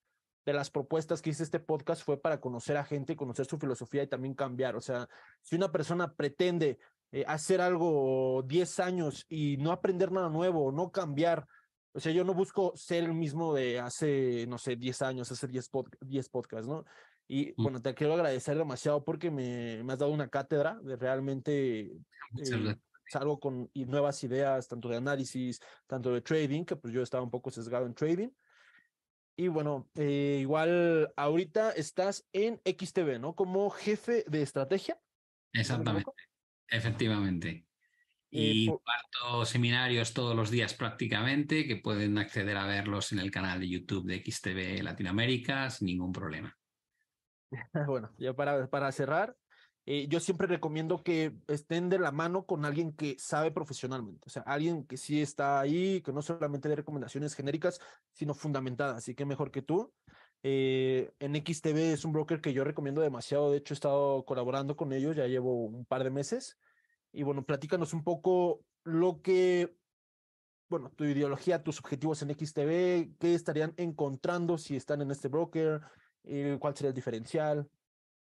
[0.47, 4.03] de las propuestas que hice este podcast fue para conocer a gente, conocer su filosofía
[4.03, 4.77] y también cambiar.
[4.77, 5.09] O sea,
[5.41, 6.79] si una persona pretende
[7.11, 11.45] eh, hacer algo 10 años y no aprender nada nuevo, no cambiar,
[11.91, 15.47] o sea, yo no busco ser el mismo de hace, no sé, 10 años, hace
[15.47, 15.69] 10,
[16.29, 16.85] podcasts, ¿no?
[17.27, 17.63] Y mm.
[17.63, 21.81] bueno, te quiero agradecer demasiado porque me, me, has dado una cátedra de realmente
[22.37, 22.75] eh,
[23.09, 27.31] salgo con nuevas ideas, tanto de análisis, tanto de trading, que pues yo estaba un
[27.31, 28.29] poco sesgado en trading.
[29.39, 33.35] Y bueno, eh, igual ahorita estás en XTV, ¿no?
[33.35, 34.99] Como jefe de estrategia.
[35.53, 36.11] Exactamente,
[36.67, 37.67] efectivamente.
[38.31, 43.29] Eh, y parto seminarios todos los días prácticamente, que pueden acceder a verlos en el
[43.29, 46.57] canal de YouTube de XTV Latinoamérica sin ningún problema.
[47.88, 49.35] bueno, ya para, para cerrar,
[49.89, 54.29] eh, yo siempre recomiendo que estén de la mano con alguien que sabe profesionalmente, o
[54.29, 57.79] sea, alguien que sí está ahí, que no solamente dé recomendaciones genéricas,
[58.11, 59.93] sino fundamentadas, así que mejor que tú.
[60.43, 64.75] Eh, en XTV es un broker que yo recomiendo demasiado, de hecho he estado colaborando
[64.75, 66.57] con ellos, ya llevo un par de meses.
[67.13, 69.73] Y bueno, platícanos un poco lo que,
[70.67, 75.79] bueno, tu ideología, tus objetivos en XTV, qué estarían encontrando si están en este broker,
[76.25, 77.69] eh, cuál sería el diferencial.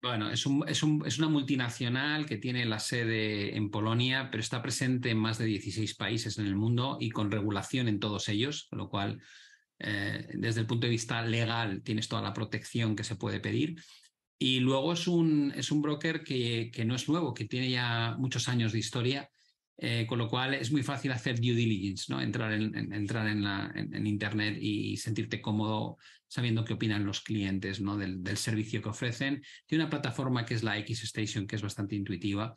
[0.02, 4.42] Bueno, es, un, es, un, es, una multinacional que tiene la sede en Polonia, pero
[4.42, 8.30] está presente en más de 16 países en el mundo y con regulación en todos
[8.30, 9.22] ellos, lo cual,
[9.80, 13.76] eh, desde el punto de vista legal, tienes toda la protección que se puede pedir.
[14.38, 18.80] Y luego es un, broker que no es nuevo, que tiene ya muchos años de
[18.80, 19.30] historia
[19.82, 22.22] eh, con lo cual es muy fácil hacer due diligence, ¿no?
[22.22, 27.98] entrar, en, entrar en, Internet y sentirte cómodo sabiendo qué opinan los clientes ¿no?
[27.98, 29.42] del, del, servicio que ofrecen.
[29.66, 32.54] Tiene una plataforma que es la X Station, que es bastante intuitiva.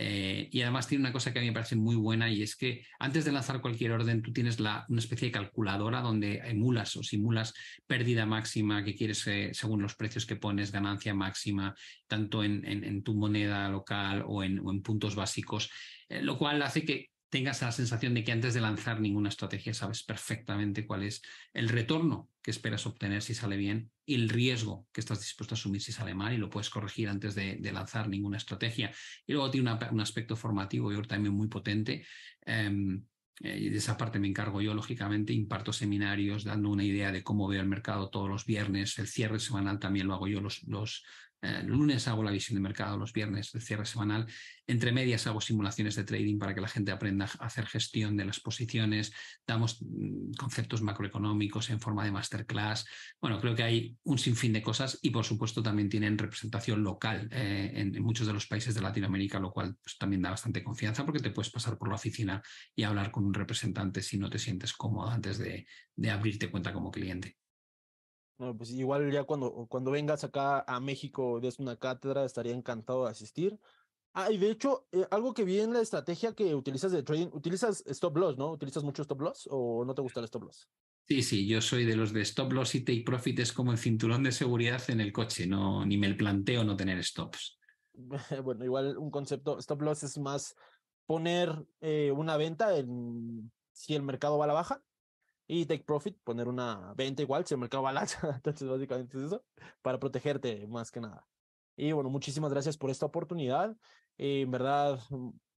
[0.00, 2.54] Eh, y además tiene una cosa que a mí me parece muy buena y es
[2.54, 7.02] que antes de lanzar cualquier orden tú tienes una especie de calculadora donde emulas o
[7.02, 7.52] simulas
[7.84, 11.74] pérdida máxima que quieres eh, según los precios que pones, ganancia máxima,
[12.06, 15.68] tanto en, tu moneda local o en, o en puntos básicos.
[16.08, 19.74] Eh, lo cual hace que tengas la sensación de que antes de lanzar ninguna estrategia
[19.74, 21.22] sabes perfectamente cuál es
[21.52, 25.58] el retorno que esperas obtener si sale bien y el riesgo que estás dispuesto a
[25.58, 28.90] asumir si sale mal y lo puedes corregir antes de, lanzar ninguna estrategia.
[29.26, 32.06] Y luego tiene un aspecto formativo y también muy potente.
[32.46, 33.04] Em,
[33.40, 37.22] eh, y de esa parte me encargo yo, lógicamente, imparto seminarios dando una idea de
[37.22, 41.04] cómo veo el mercado todos los viernes, el cierre semanal también lo hago yo los,
[41.40, 44.26] eh, lunes hago la visión de mercado, los viernes el cierre semanal.
[44.66, 48.24] Entre medias hago simulaciones de trading para que la gente aprenda a hacer gestión de
[48.24, 49.12] las posiciones.
[49.46, 52.86] Damos mm, conceptos macroeconómicos en forma de masterclass.
[53.20, 57.28] Bueno, creo que hay un sinfín de cosas y por supuesto también tienen representación local
[57.30, 61.04] eh, en, muchos de los países de Latinoamérica, lo cual pues, también da bastante confianza
[61.04, 62.42] porque te puedes pasar por la oficina
[62.74, 66.90] y hablar con un representante si no te sientes cómodo antes de abrirte cuenta como
[66.90, 67.36] cliente.
[68.38, 73.04] No, pues igual ya cuando, cuando vengas acá a México des una cátedra, estaría encantado
[73.04, 73.58] de asistir.
[74.14, 77.28] Ah, y de hecho, eh, algo que vi en la estrategia que utilizas de trading,
[77.32, 78.52] utilizas stop loss, ¿no?
[78.52, 80.68] ¿Utilizas mucho stop loss o no te gusta el stop loss?
[81.08, 83.78] Sí, sí, yo soy de los de stop loss y take profit es como el
[83.78, 87.58] cinturón de seguridad en el coche, no, ni me planteo no tener stops.
[88.44, 90.54] bueno, igual un concepto, stop loss es más
[91.06, 94.82] poner eh, una venta en si el mercado va a la baja
[95.48, 97.90] y take profit, poner una venta igual si el mercado va
[98.34, 99.44] Entonces, básicamente es eso,
[99.82, 101.26] para protegerte más que nada.
[101.74, 103.74] Y bueno, muchísimas gracias por esta oportunidad.
[104.18, 105.00] Eh, en verdad,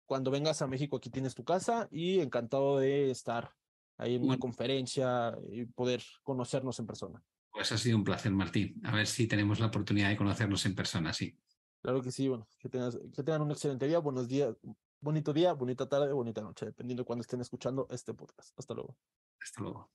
[0.06, 3.52] cuando vengas a México, aquí tienes tu casa y encantado de estar
[3.98, 7.24] ahí en una conferencia y poder conocernos en persona.
[7.52, 8.80] Pues ha sido un placer, Martín.
[8.86, 11.36] A ver si tenemos la oportunidad de conocernos en persona, sí.
[11.82, 14.56] Claro que sí, bueno, que, tengas, que tengan un excelente día, buenos días,
[15.02, 18.58] bonito día, bonita tarde, bonita noche, dependiendo de cuando estén escuchando este podcast.
[18.58, 18.98] Hasta luego.
[19.42, 19.90] Hasta luego.